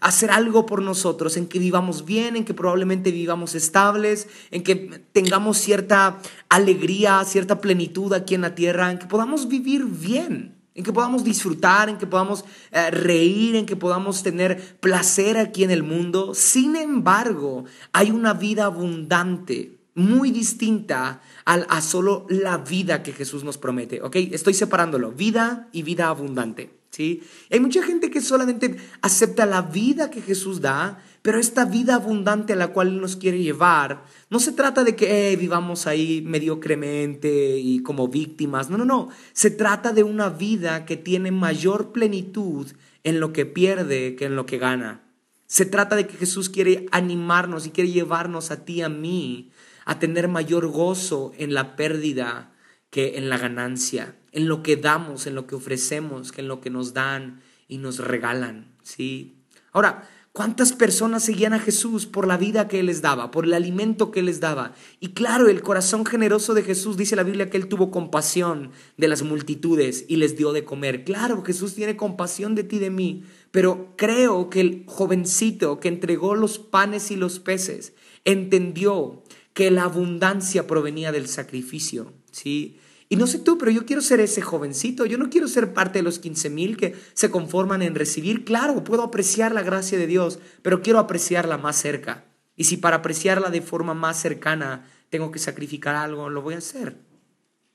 hacer 0.00 0.30
algo 0.30 0.64
por 0.64 0.80
nosotros, 0.80 1.36
en 1.36 1.46
que 1.46 1.58
vivamos 1.58 2.06
bien, 2.06 2.34
en 2.34 2.46
que 2.46 2.54
probablemente 2.54 3.10
vivamos 3.10 3.54
estables, 3.54 4.28
en 4.50 4.62
que 4.62 5.04
tengamos 5.12 5.58
cierta 5.58 6.18
alegría, 6.48 7.22
cierta 7.26 7.60
plenitud 7.60 8.14
aquí 8.14 8.34
en 8.34 8.40
la 8.40 8.54
tierra, 8.54 8.90
en 8.90 8.98
que 8.98 9.04
podamos 9.04 9.46
vivir 9.46 9.84
bien, 9.84 10.54
en 10.74 10.84
que 10.84 10.92
podamos 10.92 11.22
disfrutar, 11.22 11.90
en 11.90 11.98
que 11.98 12.06
podamos 12.06 12.46
eh, 12.72 12.90
reír, 12.90 13.56
en 13.56 13.66
que 13.66 13.76
podamos 13.76 14.22
tener 14.22 14.78
placer 14.80 15.36
aquí 15.36 15.62
en 15.62 15.70
el 15.70 15.82
mundo. 15.82 16.34
Sin 16.34 16.76
embargo, 16.76 17.66
hay 17.92 18.10
una 18.10 18.32
vida 18.32 18.64
abundante, 18.64 19.76
muy 19.94 20.30
distinta 20.30 21.20
a, 21.44 21.80
solo 21.82 22.26
la 22.30 22.56
vida 22.56 23.02
que 23.02 23.12
Jesús 23.12 23.44
nos 23.44 23.58
promete, 23.58 24.00
¿ok? 24.00 24.16
Estoy 24.16 24.54
separándolo, 24.54 25.12
vida 25.12 25.68
y 25.72 25.82
vida 25.82 26.08
abundante. 26.08 26.75
Hay 26.98 27.60
mucha 27.60 27.82
gente 27.82 28.10
que 28.10 28.20
solamente 28.20 28.76
acepta 29.02 29.44
la 29.46 29.62
vida 29.62 30.10
que 30.10 30.22
Jesús 30.22 30.60
da, 30.60 31.02
pero 31.22 31.38
esta 31.38 31.64
vida 31.64 31.96
abundante 31.96 32.52
a 32.52 32.56
la 32.56 32.68
cual 32.68 33.00
nos 33.00 33.16
quiere 33.16 33.42
llevar, 33.42 34.04
no 34.30 34.38
se 34.40 34.52
trata 34.52 34.84
de 34.84 34.96
que 34.96 35.32
eh, 35.32 35.36
vivamos 35.36 35.86
ahí 35.86 36.22
mediocremente 36.24 37.58
y 37.58 37.82
como 37.82 38.08
víctimas, 38.08 38.70
no, 38.70 38.78
no, 38.78 38.84
no, 38.84 39.08
se 39.32 39.50
trata 39.50 39.92
de 39.92 40.04
una 40.04 40.28
vida 40.28 40.84
que 40.84 40.96
tiene 40.96 41.32
mayor 41.32 41.92
plenitud 41.92 42.68
en 43.04 43.20
lo 43.20 43.32
que 43.32 43.44
pierde 43.46 44.16
que 44.16 44.26
en 44.26 44.36
lo 44.36 44.46
que 44.46 44.58
gana. 44.58 45.02
Se 45.46 45.64
trata 45.64 45.96
de 45.96 46.06
que 46.06 46.16
Jesús 46.16 46.48
quiere 46.48 46.86
animarnos 46.90 47.66
y 47.66 47.70
quiere 47.70 47.90
llevarnos 47.90 48.50
a 48.50 48.64
ti, 48.64 48.82
a 48.82 48.88
mí, 48.88 49.52
a 49.84 49.98
tener 49.98 50.28
mayor 50.28 50.66
gozo 50.66 51.32
en 51.38 51.54
la 51.54 51.76
pérdida 51.76 52.52
que 52.90 53.16
en 53.16 53.28
la 53.28 53.38
ganancia 53.38 54.16
en 54.36 54.48
lo 54.48 54.62
que 54.62 54.76
damos, 54.76 55.26
en 55.26 55.34
lo 55.34 55.46
que 55.46 55.54
ofrecemos, 55.54 56.30
que 56.30 56.42
en 56.42 56.48
lo 56.48 56.60
que 56.60 56.68
nos 56.68 56.92
dan 56.92 57.40
y 57.68 57.78
nos 57.78 58.00
regalan, 58.00 58.70
¿sí? 58.82 59.38
Ahora, 59.72 60.06
¿cuántas 60.32 60.74
personas 60.74 61.24
seguían 61.24 61.54
a 61.54 61.58
Jesús 61.58 62.04
por 62.04 62.26
la 62.26 62.36
vida 62.36 62.68
que 62.68 62.80
Él 62.80 62.86
les 62.86 63.00
daba, 63.00 63.30
por 63.30 63.46
el 63.46 63.54
alimento 63.54 64.10
que 64.10 64.20
Él 64.20 64.26
les 64.26 64.38
daba? 64.38 64.74
Y 65.00 65.14
claro, 65.14 65.48
el 65.48 65.62
corazón 65.62 66.04
generoso 66.04 66.52
de 66.52 66.62
Jesús, 66.62 66.98
dice 66.98 67.16
la 67.16 67.22
Biblia 67.22 67.48
que 67.48 67.56
Él 67.56 67.66
tuvo 67.66 67.90
compasión 67.90 68.72
de 68.98 69.08
las 69.08 69.22
multitudes 69.22 70.04
y 70.06 70.16
les 70.16 70.36
dio 70.36 70.52
de 70.52 70.64
comer. 70.64 71.04
Claro, 71.04 71.42
Jesús 71.42 71.74
tiene 71.74 71.96
compasión 71.96 72.54
de 72.54 72.64
ti, 72.64 72.78
de 72.78 72.90
mí, 72.90 73.24
pero 73.52 73.94
creo 73.96 74.50
que 74.50 74.60
el 74.60 74.84
jovencito 74.86 75.80
que 75.80 75.88
entregó 75.88 76.34
los 76.34 76.58
panes 76.58 77.10
y 77.10 77.16
los 77.16 77.40
peces 77.40 77.94
entendió 78.26 79.22
que 79.54 79.70
la 79.70 79.84
abundancia 79.84 80.66
provenía 80.66 81.10
del 81.10 81.26
sacrificio, 81.26 82.12
¿sí? 82.30 82.76
Y 83.08 83.16
no 83.16 83.26
sé 83.26 83.38
tú, 83.38 83.56
pero 83.56 83.70
yo 83.70 83.86
quiero 83.86 84.02
ser 84.02 84.20
ese 84.20 84.42
jovencito. 84.42 85.06
Yo 85.06 85.16
no 85.16 85.30
quiero 85.30 85.46
ser 85.46 85.72
parte 85.72 86.00
de 86.00 86.02
los 86.02 86.18
15 86.18 86.50
mil 86.50 86.76
que 86.76 86.96
se 87.14 87.30
conforman 87.30 87.82
en 87.82 87.94
recibir. 87.94 88.44
Claro, 88.44 88.82
puedo 88.82 89.02
apreciar 89.02 89.52
la 89.52 89.62
gracia 89.62 89.96
de 89.96 90.06
Dios, 90.06 90.40
pero 90.62 90.82
quiero 90.82 90.98
apreciarla 90.98 91.56
más 91.56 91.76
cerca. 91.76 92.24
Y 92.56 92.64
si 92.64 92.78
para 92.78 92.96
apreciarla 92.96 93.50
de 93.50 93.62
forma 93.62 93.94
más 93.94 94.20
cercana 94.20 94.88
tengo 95.08 95.30
que 95.30 95.38
sacrificar 95.38 95.94
algo, 95.94 96.30
lo 96.30 96.42
voy 96.42 96.54
a 96.54 96.58
hacer. 96.58 96.96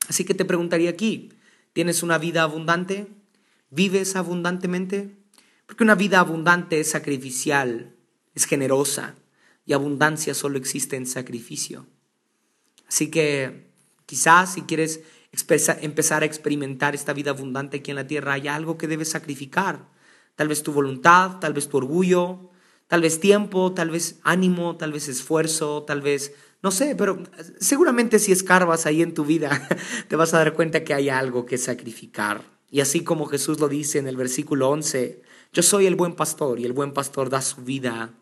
Así 0.08 0.24
que 0.24 0.34
te 0.34 0.44
preguntaría 0.44 0.90
aquí, 0.90 1.32
¿tienes 1.72 2.02
una 2.02 2.18
vida 2.18 2.42
abundante? 2.42 3.06
¿Vives 3.70 4.16
abundantemente? 4.16 5.16
Porque 5.66 5.84
una 5.84 5.94
vida 5.94 6.20
abundante 6.20 6.80
es 6.80 6.90
sacrificial, 6.90 7.94
es 8.34 8.44
generosa 8.44 9.14
y 9.64 9.72
abundancia 9.72 10.34
solo 10.34 10.58
existe 10.58 10.96
en 10.96 11.06
sacrificio. 11.06 11.86
Así 12.86 13.10
que 13.10 13.70
quizás 14.04 14.54
si 14.54 14.62
quieres 14.62 15.00
empezar 15.32 16.22
a 16.22 16.26
experimentar 16.26 16.94
esta 16.94 17.12
vida 17.12 17.30
abundante 17.30 17.78
aquí 17.78 17.90
en 17.90 17.96
la 17.96 18.06
tierra, 18.06 18.34
hay 18.34 18.48
algo 18.48 18.76
que 18.76 18.86
debes 18.86 19.10
sacrificar. 19.10 19.88
Tal 20.36 20.48
vez 20.48 20.62
tu 20.62 20.72
voluntad, 20.72 21.38
tal 21.40 21.52
vez 21.52 21.68
tu 21.68 21.78
orgullo, 21.78 22.50
tal 22.86 23.00
vez 23.00 23.20
tiempo, 23.20 23.72
tal 23.72 23.90
vez 23.90 24.20
ánimo, 24.22 24.76
tal 24.76 24.92
vez 24.92 25.08
esfuerzo, 25.08 25.84
tal 25.84 26.02
vez, 26.02 26.34
no 26.62 26.70
sé, 26.70 26.94
pero 26.96 27.22
seguramente 27.58 28.18
si 28.18 28.32
escarbas 28.32 28.86
ahí 28.86 29.02
en 29.02 29.14
tu 29.14 29.24
vida, 29.24 29.68
te 30.08 30.16
vas 30.16 30.34
a 30.34 30.38
dar 30.38 30.52
cuenta 30.52 30.84
que 30.84 30.94
hay 30.94 31.08
algo 31.08 31.46
que 31.46 31.58
sacrificar. 31.58 32.42
Y 32.70 32.80
así 32.80 33.02
como 33.02 33.26
Jesús 33.26 33.60
lo 33.60 33.68
dice 33.68 33.98
en 33.98 34.08
el 34.08 34.16
versículo 34.16 34.70
11, 34.70 35.22
yo 35.52 35.62
soy 35.62 35.86
el 35.86 35.96
buen 35.96 36.14
pastor 36.14 36.60
y 36.60 36.64
el 36.64 36.72
buen 36.72 36.92
pastor 36.92 37.28
da 37.28 37.42
su 37.42 37.62
vida 37.62 38.14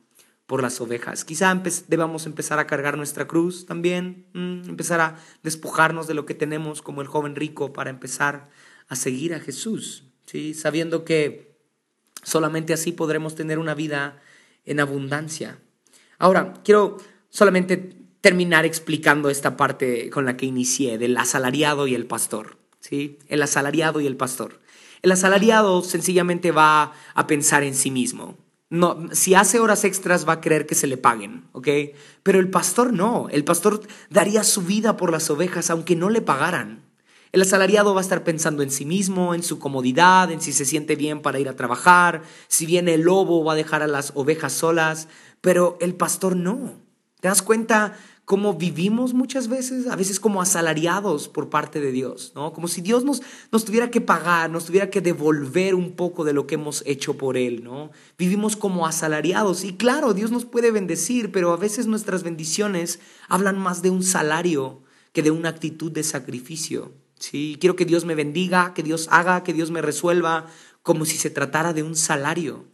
por 0.50 0.62
las 0.62 0.80
ovejas. 0.80 1.24
Quizá 1.24 1.62
debamos 1.86 2.26
empezar 2.26 2.58
a 2.58 2.66
cargar 2.66 2.96
nuestra 2.96 3.28
cruz 3.28 3.66
también, 3.66 4.26
mm, 4.32 4.68
empezar 4.68 5.00
a 5.00 5.16
despojarnos 5.44 6.08
de 6.08 6.14
lo 6.14 6.26
que 6.26 6.34
tenemos 6.34 6.82
como 6.82 7.02
el 7.02 7.06
joven 7.06 7.36
rico 7.36 7.72
para 7.72 7.88
empezar 7.88 8.48
a 8.88 8.96
seguir 8.96 9.32
a 9.32 9.38
Jesús, 9.38 10.02
¿sí? 10.26 10.54
sabiendo 10.54 11.04
que 11.04 11.54
solamente 12.24 12.72
así 12.72 12.90
podremos 12.90 13.36
tener 13.36 13.60
una 13.60 13.74
vida 13.74 14.20
en 14.64 14.80
abundancia. 14.80 15.60
Ahora, 16.18 16.54
quiero 16.64 16.96
solamente 17.28 17.94
terminar 18.20 18.66
explicando 18.66 19.30
esta 19.30 19.56
parte 19.56 20.10
con 20.10 20.24
la 20.24 20.36
que 20.36 20.46
inicié, 20.46 20.98
del 20.98 21.16
asalariado 21.16 21.86
y 21.86 21.94
el 21.94 22.06
pastor. 22.06 22.56
¿sí? 22.80 23.20
El 23.28 23.40
asalariado 23.42 24.00
y 24.00 24.08
el 24.08 24.16
pastor. 24.16 24.58
El 25.02 25.12
asalariado 25.12 25.80
sencillamente 25.84 26.50
va 26.50 26.92
a 27.14 27.26
pensar 27.28 27.62
en 27.62 27.76
sí 27.76 27.92
mismo. 27.92 28.36
No, 28.70 29.08
si 29.10 29.34
hace 29.34 29.58
horas 29.58 29.82
extras 29.82 30.28
va 30.28 30.34
a 30.34 30.40
creer 30.40 30.64
que 30.64 30.76
se 30.76 30.86
le 30.86 30.96
paguen, 30.96 31.48
¿ok? 31.50 31.68
Pero 32.22 32.38
el 32.38 32.50
pastor 32.50 32.92
no, 32.92 33.28
el 33.28 33.44
pastor 33.44 33.80
daría 34.10 34.44
su 34.44 34.62
vida 34.62 34.96
por 34.96 35.10
las 35.10 35.28
ovejas 35.28 35.70
aunque 35.70 35.96
no 35.96 36.08
le 36.08 36.20
pagaran. 36.20 36.84
El 37.32 37.42
asalariado 37.42 37.94
va 37.94 38.00
a 38.00 38.02
estar 38.02 38.22
pensando 38.22 38.62
en 38.62 38.70
sí 38.70 38.84
mismo, 38.84 39.34
en 39.34 39.42
su 39.42 39.58
comodidad, 39.58 40.30
en 40.30 40.40
si 40.40 40.52
se 40.52 40.64
siente 40.64 40.94
bien 40.94 41.20
para 41.20 41.40
ir 41.40 41.48
a 41.48 41.56
trabajar, 41.56 42.22
si 42.46 42.64
viene 42.64 42.94
el 42.94 43.02
lobo 43.02 43.44
va 43.44 43.54
a 43.54 43.56
dejar 43.56 43.82
a 43.82 43.88
las 43.88 44.12
ovejas 44.14 44.52
solas, 44.52 45.08
pero 45.40 45.76
el 45.80 45.94
pastor 45.94 46.36
no. 46.36 46.74
¿Te 47.20 47.28
das 47.28 47.42
cuenta 47.42 47.96
como 48.30 48.54
vivimos 48.54 49.12
muchas 49.12 49.48
veces, 49.48 49.88
a 49.88 49.96
veces 49.96 50.20
como 50.20 50.40
asalariados 50.40 51.26
por 51.26 51.50
parte 51.50 51.80
de 51.80 51.90
Dios, 51.90 52.30
¿no? 52.36 52.52
Como 52.52 52.68
si 52.68 52.80
Dios 52.80 53.04
nos, 53.04 53.22
nos 53.50 53.64
tuviera 53.64 53.90
que 53.90 54.00
pagar, 54.00 54.48
nos 54.50 54.66
tuviera 54.66 54.88
que 54.88 55.00
devolver 55.00 55.74
un 55.74 55.96
poco 55.96 56.22
de 56.22 56.32
lo 56.32 56.46
que 56.46 56.54
hemos 56.54 56.84
hecho 56.86 57.18
por 57.18 57.36
Él, 57.36 57.64
¿no? 57.64 57.90
Vivimos 58.16 58.54
como 58.54 58.86
asalariados 58.86 59.64
y 59.64 59.72
claro, 59.72 60.14
Dios 60.14 60.30
nos 60.30 60.44
puede 60.44 60.70
bendecir, 60.70 61.32
pero 61.32 61.52
a 61.52 61.56
veces 61.56 61.88
nuestras 61.88 62.22
bendiciones 62.22 63.00
hablan 63.26 63.58
más 63.58 63.82
de 63.82 63.90
un 63.90 64.04
salario 64.04 64.84
que 65.12 65.24
de 65.24 65.32
una 65.32 65.48
actitud 65.48 65.90
de 65.90 66.04
sacrificio, 66.04 66.92
¿sí? 67.18 67.56
Quiero 67.58 67.74
que 67.74 67.84
Dios 67.84 68.04
me 68.04 68.14
bendiga, 68.14 68.74
que 68.74 68.84
Dios 68.84 69.08
haga, 69.10 69.42
que 69.42 69.54
Dios 69.54 69.72
me 69.72 69.82
resuelva, 69.82 70.46
como 70.84 71.04
si 71.04 71.16
se 71.16 71.30
tratara 71.30 71.72
de 71.72 71.82
un 71.82 71.96
salario. 71.96 72.64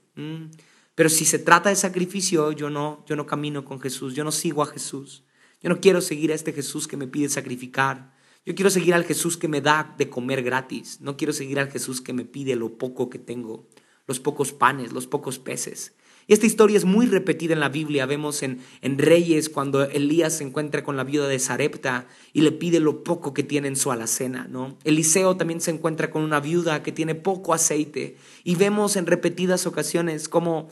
Pero 0.94 1.08
si 1.08 1.24
se 1.24 1.38
trata 1.38 1.70
de 1.70 1.76
sacrificio, 1.76 2.52
yo 2.52 2.68
no, 2.68 3.02
yo 3.06 3.16
no 3.16 3.24
camino 3.24 3.64
con 3.64 3.80
Jesús, 3.80 4.14
yo 4.14 4.22
no 4.22 4.32
sigo 4.32 4.62
a 4.62 4.66
Jesús. 4.66 5.22
Yo 5.66 5.70
no 5.70 5.80
quiero 5.80 6.00
seguir 6.00 6.30
a 6.30 6.36
este 6.36 6.52
Jesús 6.52 6.86
que 6.86 6.96
me 6.96 7.08
pide 7.08 7.28
sacrificar. 7.28 8.12
Yo 8.44 8.54
quiero 8.54 8.70
seguir 8.70 8.94
al 8.94 9.02
Jesús 9.02 9.36
que 9.36 9.48
me 9.48 9.60
da 9.60 9.96
de 9.98 10.08
comer 10.08 10.44
gratis. 10.44 11.00
No 11.00 11.16
quiero 11.16 11.32
seguir 11.32 11.58
al 11.58 11.72
Jesús 11.72 12.00
que 12.00 12.12
me 12.12 12.24
pide 12.24 12.54
lo 12.54 12.78
poco 12.78 13.10
que 13.10 13.18
tengo, 13.18 13.66
los 14.06 14.20
pocos 14.20 14.52
panes, 14.52 14.92
los 14.92 15.08
pocos 15.08 15.40
peces. 15.40 15.96
Y 16.28 16.34
esta 16.34 16.46
historia 16.46 16.76
es 16.76 16.84
muy 16.84 17.06
repetida 17.06 17.52
en 17.52 17.58
la 17.58 17.68
Biblia. 17.68 18.06
Vemos 18.06 18.44
en, 18.44 18.60
en, 18.80 18.96
Reyes 18.96 19.48
cuando 19.48 19.82
Elías 19.82 20.38
se 20.38 20.44
encuentra 20.44 20.84
con 20.84 20.96
la 20.96 21.02
viuda 21.02 21.26
de 21.26 21.40
Sarepta 21.40 22.06
y 22.32 22.42
le 22.42 22.52
pide 22.52 22.78
lo 22.78 23.02
poco 23.02 23.34
que 23.34 23.42
tiene 23.42 23.66
en 23.66 23.74
su 23.74 23.90
alacena. 23.90 24.46
¿no? 24.48 24.78
Eliseo 24.84 25.36
también 25.36 25.60
se 25.60 25.72
encuentra 25.72 26.12
con 26.12 26.22
una 26.22 26.38
viuda 26.38 26.84
que 26.84 26.92
tiene 26.92 27.16
poco 27.16 27.52
aceite. 27.52 28.16
Y 28.44 28.54
vemos 28.54 28.94
en 28.94 29.06
repetidas 29.06 29.66
ocasiones 29.66 30.28
cómo 30.28 30.68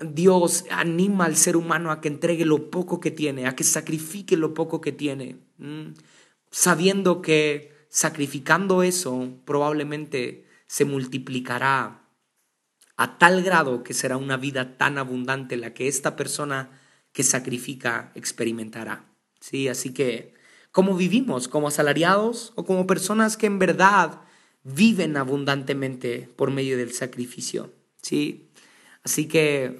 Dios 0.00 0.64
anima 0.70 1.24
al 1.24 1.36
ser 1.36 1.56
humano 1.56 1.90
a 1.90 2.00
que 2.00 2.08
entregue 2.08 2.44
lo 2.44 2.70
poco 2.70 3.00
que 3.00 3.10
tiene, 3.10 3.46
a 3.46 3.56
que 3.56 3.64
sacrifique 3.64 4.36
lo 4.36 4.54
poco 4.54 4.80
que 4.80 4.92
tiene 4.92 5.36
sabiendo 6.50 7.22
que 7.22 7.72
sacrificando 7.88 8.82
eso 8.82 9.28
probablemente 9.44 10.46
se 10.66 10.84
multiplicará 10.84 12.02
a 12.96 13.18
tal 13.18 13.42
grado 13.42 13.82
que 13.84 13.94
será 13.94 14.16
una 14.16 14.36
vida 14.36 14.76
tan 14.76 14.98
abundante 14.98 15.56
la 15.56 15.72
que 15.72 15.88
esta 15.88 16.16
persona 16.16 16.70
que 17.12 17.22
sacrifica 17.22 18.12
experimentará. 18.14 19.04
Sí, 19.40 19.68
así 19.68 19.92
que 19.92 20.34
¿cómo 20.72 20.96
vivimos? 20.96 21.48
¿Como 21.48 21.68
asalariados 21.68 22.52
o 22.56 22.64
como 22.64 22.86
personas 22.86 23.36
que 23.36 23.46
en 23.46 23.58
verdad 23.58 24.20
viven 24.64 25.16
abundantemente 25.16 26.28
por 26.36 26.50
medio 26.50 26.76
del 26.76 26.92
sacrificio? 26.92 27.72
Sí, 28.02 28.47
así 29.08 29.26
que 29.26 29.76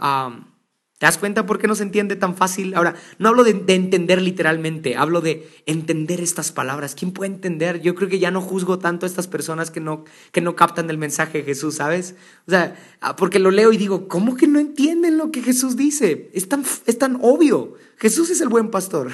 ¿Te 0.99 1.07
das 1.07 1.17
cuenta 1.17 1.47
por 1.47 1.61
qué 1.61 1.69
no 1.69 1.77
se 1.77 1.85
entiende 1.85 2.17
tan 2.17 2.37
fácil? 2.37 2.75
Ahora, 2.75 2.97
no 3.21 3.29
hablo 3.29 3.45
de, 3.45 3.51
entender 3.69 4.21
literalmente, 4.21 4.97
hablo 4.97 5.21
de 5.21 5.49
entender 5.65 6.21
estas 6.21 6.51
palabras. 6.51 6.97
¿Quién 6.97 7.13
puede 7.13 7.33
entender? 7.33 7.81
Yo 7.81 7.95
creo 7.95 8.09
que 8.09 8.19
ya 8.19 8.33
no 8.33 8.41
juzgo 8.41 8.81
tanto 8.81 9.07
a 9.07 9.09
estas 9.09 9.29
personas 9.29 9.71
que 9.71 9.79
no, 9.79 10.05
que 10.33 10.41
no 10.41 10.57
captan 10.57 10.91
el 10.91 10.99
mensaje 10.99 11.39
de 11.39 11.45
Jesús, 11.45 11.77
¿sabes? 11.77 12.17
O 12.49 12.51
sea, 12.51 12.77
ah, 13.01 13.15
porque 13.15 13.39
lo 13.39 13.53
leo 13.53 13.73
y 13.73 13.77
digo, 13.77 14.09
¿cómo 14.09 14.35
que 14.35 14.49
no 14.49 14.59
entienden 14.59 15.19
lo 15.19 15.31
que 15.31 15.41
Jesús 15.41 15.77
dice? 15.77 16.33
Es 16.35 16.49
tan, 16.49 16.65
es 16.87 16.99
tan 16.99 17.21
obvio. 17.23 17.75
Jesús 17.97 18.31
es 18.31 18.41
el 18.41 18.49
buen 18.49 18.69
pastor. 18.73 19.13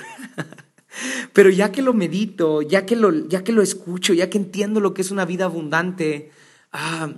Pero 1.35 1.51
ya 1.51 1.71
que 1.71 1.83
lo 1.83 1.93
medito, 1.93 2.63
ya 2.63 2.87
que 2.87 2.97
lo, 2.97 3.29
ya 3.29 3.45
que 3.45 3.53
lo 3.53 3.61
escucho, 3.61 4.15
ya 4.15 4.31
que 4.31 4.39
entiendo 4.39 4.81
lo 4.81 4.95
que 4.95 5.03
es 5.03 5.11
una 5.11 5.27
vida 5.27 5.45
abundante, 5.45 6.31
ah, 6.73 7.11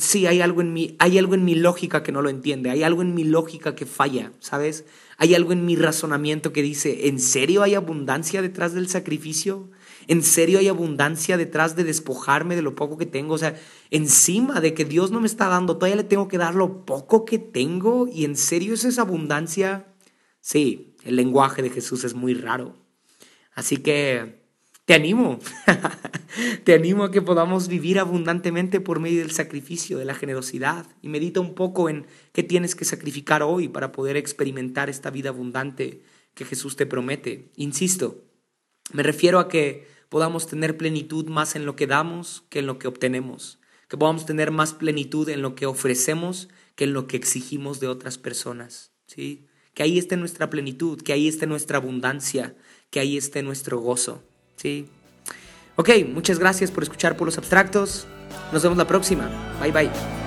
sí, 0.00 0.26
hay 0.26 0.40
algo 0.40 0.60
en 0.60 0.72
mi, 0.72 0.96
hay 0.98 1.18
algo 1.18 1.34
en 1.34 1.44
mi 1.44 1.54
lógica 1.54 2.02
que 2.02 2.12
no 2.12 2.22
lo 2.22 2.30
entiende, 2.30 2.70
hay 2.70 2.82
algo 2.82 3.02
en 3.02 3.14
mi 3.14 3.24
lógica 3.24 3.74
que 3.74 3.86
falla, 3.86 4.32
¿sabes? 4.40 4.84
Hay 5.18 5.34
algo 5.34 5.52
en 5.52 5.66
mi 5.66 5.76
razonamiento 5.76 6.52
que 6.52 6.62
dice, 6.62 7.08
¿en 7.08 7.20
serio 7.20 7.62
hay 7.62 7.74
abundancia 7.74 8.40
detrás 8.40 8.72
del 8.72 8.88
sacrificio? 8.88 9.70
¿En 10.08 10.22
serio 10.22 10.58
hay 10.58 10.68
abundancia 10.68 11.36
detrás 11.36 11.76
de 11.76 11.84
despojarme 11.84 12.56
de 12.56 12.62
lo 12.62 12.74
poco 12.74 12.96
que 12.96 13.06
tengo? 13.06 13.34
O 13.34 13.38
sea, 13.38 13.54
encima 13.90 14.60
de 14.60 14.72
que 14.72 14.86
Dios 14.86 15.10
no 15.10 15.20
me 15.20 15.26
está 15.26 15.48
dando, 15.48 15.76
todavía 15.76 15.96
le 15.96 16.04
tengo 16.04 16.26
que 16.26 16.38
dar 16.38 16.54
lo 16.54 16.86
poco 16.86 17.26
que 17.26 17.38
tengo 17.38 18.08
y 18.10 18.24
en 18.24 18.36
serio 18.36 18.74
es 18.74 18.84
esa 18.84 19.02
abundancia. 19.02 19.94
Sí, 20.40 20.96
el 21.04 21.16
lenguaje 21.16 21.62
de 21.62 21.70
Jesús 21.70 22.04
es 22.04 22.14
muy 22.14 22.32
raro. 22.32 22.74
Así 23.54 23.76
que 23.76 24.39
te 24.90 24.96
animo, 24.96 25.38
te 26.64 26.74
animo 26.74 27.04
a 27.04 27.12
que 27.12 27.22
podamos 27.22 27.68
vivir 27.68 28.00
abundantemente 28.00 28.80
por 28.80 28.98
medio 28.98 29.20
del 29.20 29.30
sacrificio, 29.30 29.98
de 29.98 30.04
la 30.04 30.16
generosidad. 30.16 30.84
Y 31.00 31.08
medita 31.08 31.38
un 31.38 31.54
poco 31.54 31.88
en 31.88 32.08
qué 32.32 32.42
tienes 32.42 32.74
que 32.74 32.84
sacrificar 32.84 33.44
hoy 33.44 33.68
para 33.68 33.92
poder 33.92 34.16
experimentar 34.16 34.90
esta 34.90 35.10
vida 35.10 35.28
abundante 35.28 36.02
que 36.34 36.44
Jesús 36.44 36.74
te 36.74 36.86
promete. 36.86 37.52
Insisto, 37.54 38.24
me 38.92 39.04
refiero 39.04 39.38
a 39.38 39.46
que 39.46 39.86
podamos 40.08 40.48
tener 40.48 40.76
plenitud 40.76 41.28
más 41.28 41.54
en 41.54 41.66
lo 41.66 41.76
que 41.76 41.86
damos 41.86 42.42
que 42.48 42.58
en 42.58 42.66
lo 42.66 42.80
que 42.80 42.88
obtenemos. 42.88 43.60
Que 43.86 43.96
podamos 43.96 44.26
tener 44.26 44.50
más 44.50 44.72
plenitud 44.74 45.28
en 45.28 45.40
lo 45.40 45.54
que 45.54 45.66
ofrecemos 45.66 46.48
que 46.74 46.82
en 46.82 46.94
lo 46.94 47.06
que 47.06 47.16
exigimos 47.16 47.78
de 47.78 47.86
otras 47.86 48.18
personas. 48.18 48.90
¿sí? 49.06 49.46
Que 49.72 49.84
ahí 49.84 49.98
esté 49.98 50.16
nuestra 50.16 50.50
plenitud, 50.50 51.00
que 51.00 51.12
ahí 51.12 51.28
esté 51.28 51.46
nuestra 51.46 51.78
abundancia, 51.78 52.56
que 52.90 52.98
ahí 52.98 53.16
esté 53.16 53.44
nuestro 53.44 53.78
gozo. 53.78 54.24
Sí. 54.60 54.86
Ok, 55.76 55.88
muchas 56.12 56.38
gracias 56.38 56.70
por 56.70 56.82
escuchar 56.82 57.16
por 57.16 57.26
los 57.26 57.38
abstractos. 57.38 58.06
Nos 58.52 58.62
vemos 58.62 58.76
la 58.76 58.86
próxima. 58.86 59.30
Bye 59.62 59.72
bye. 59.72 60.19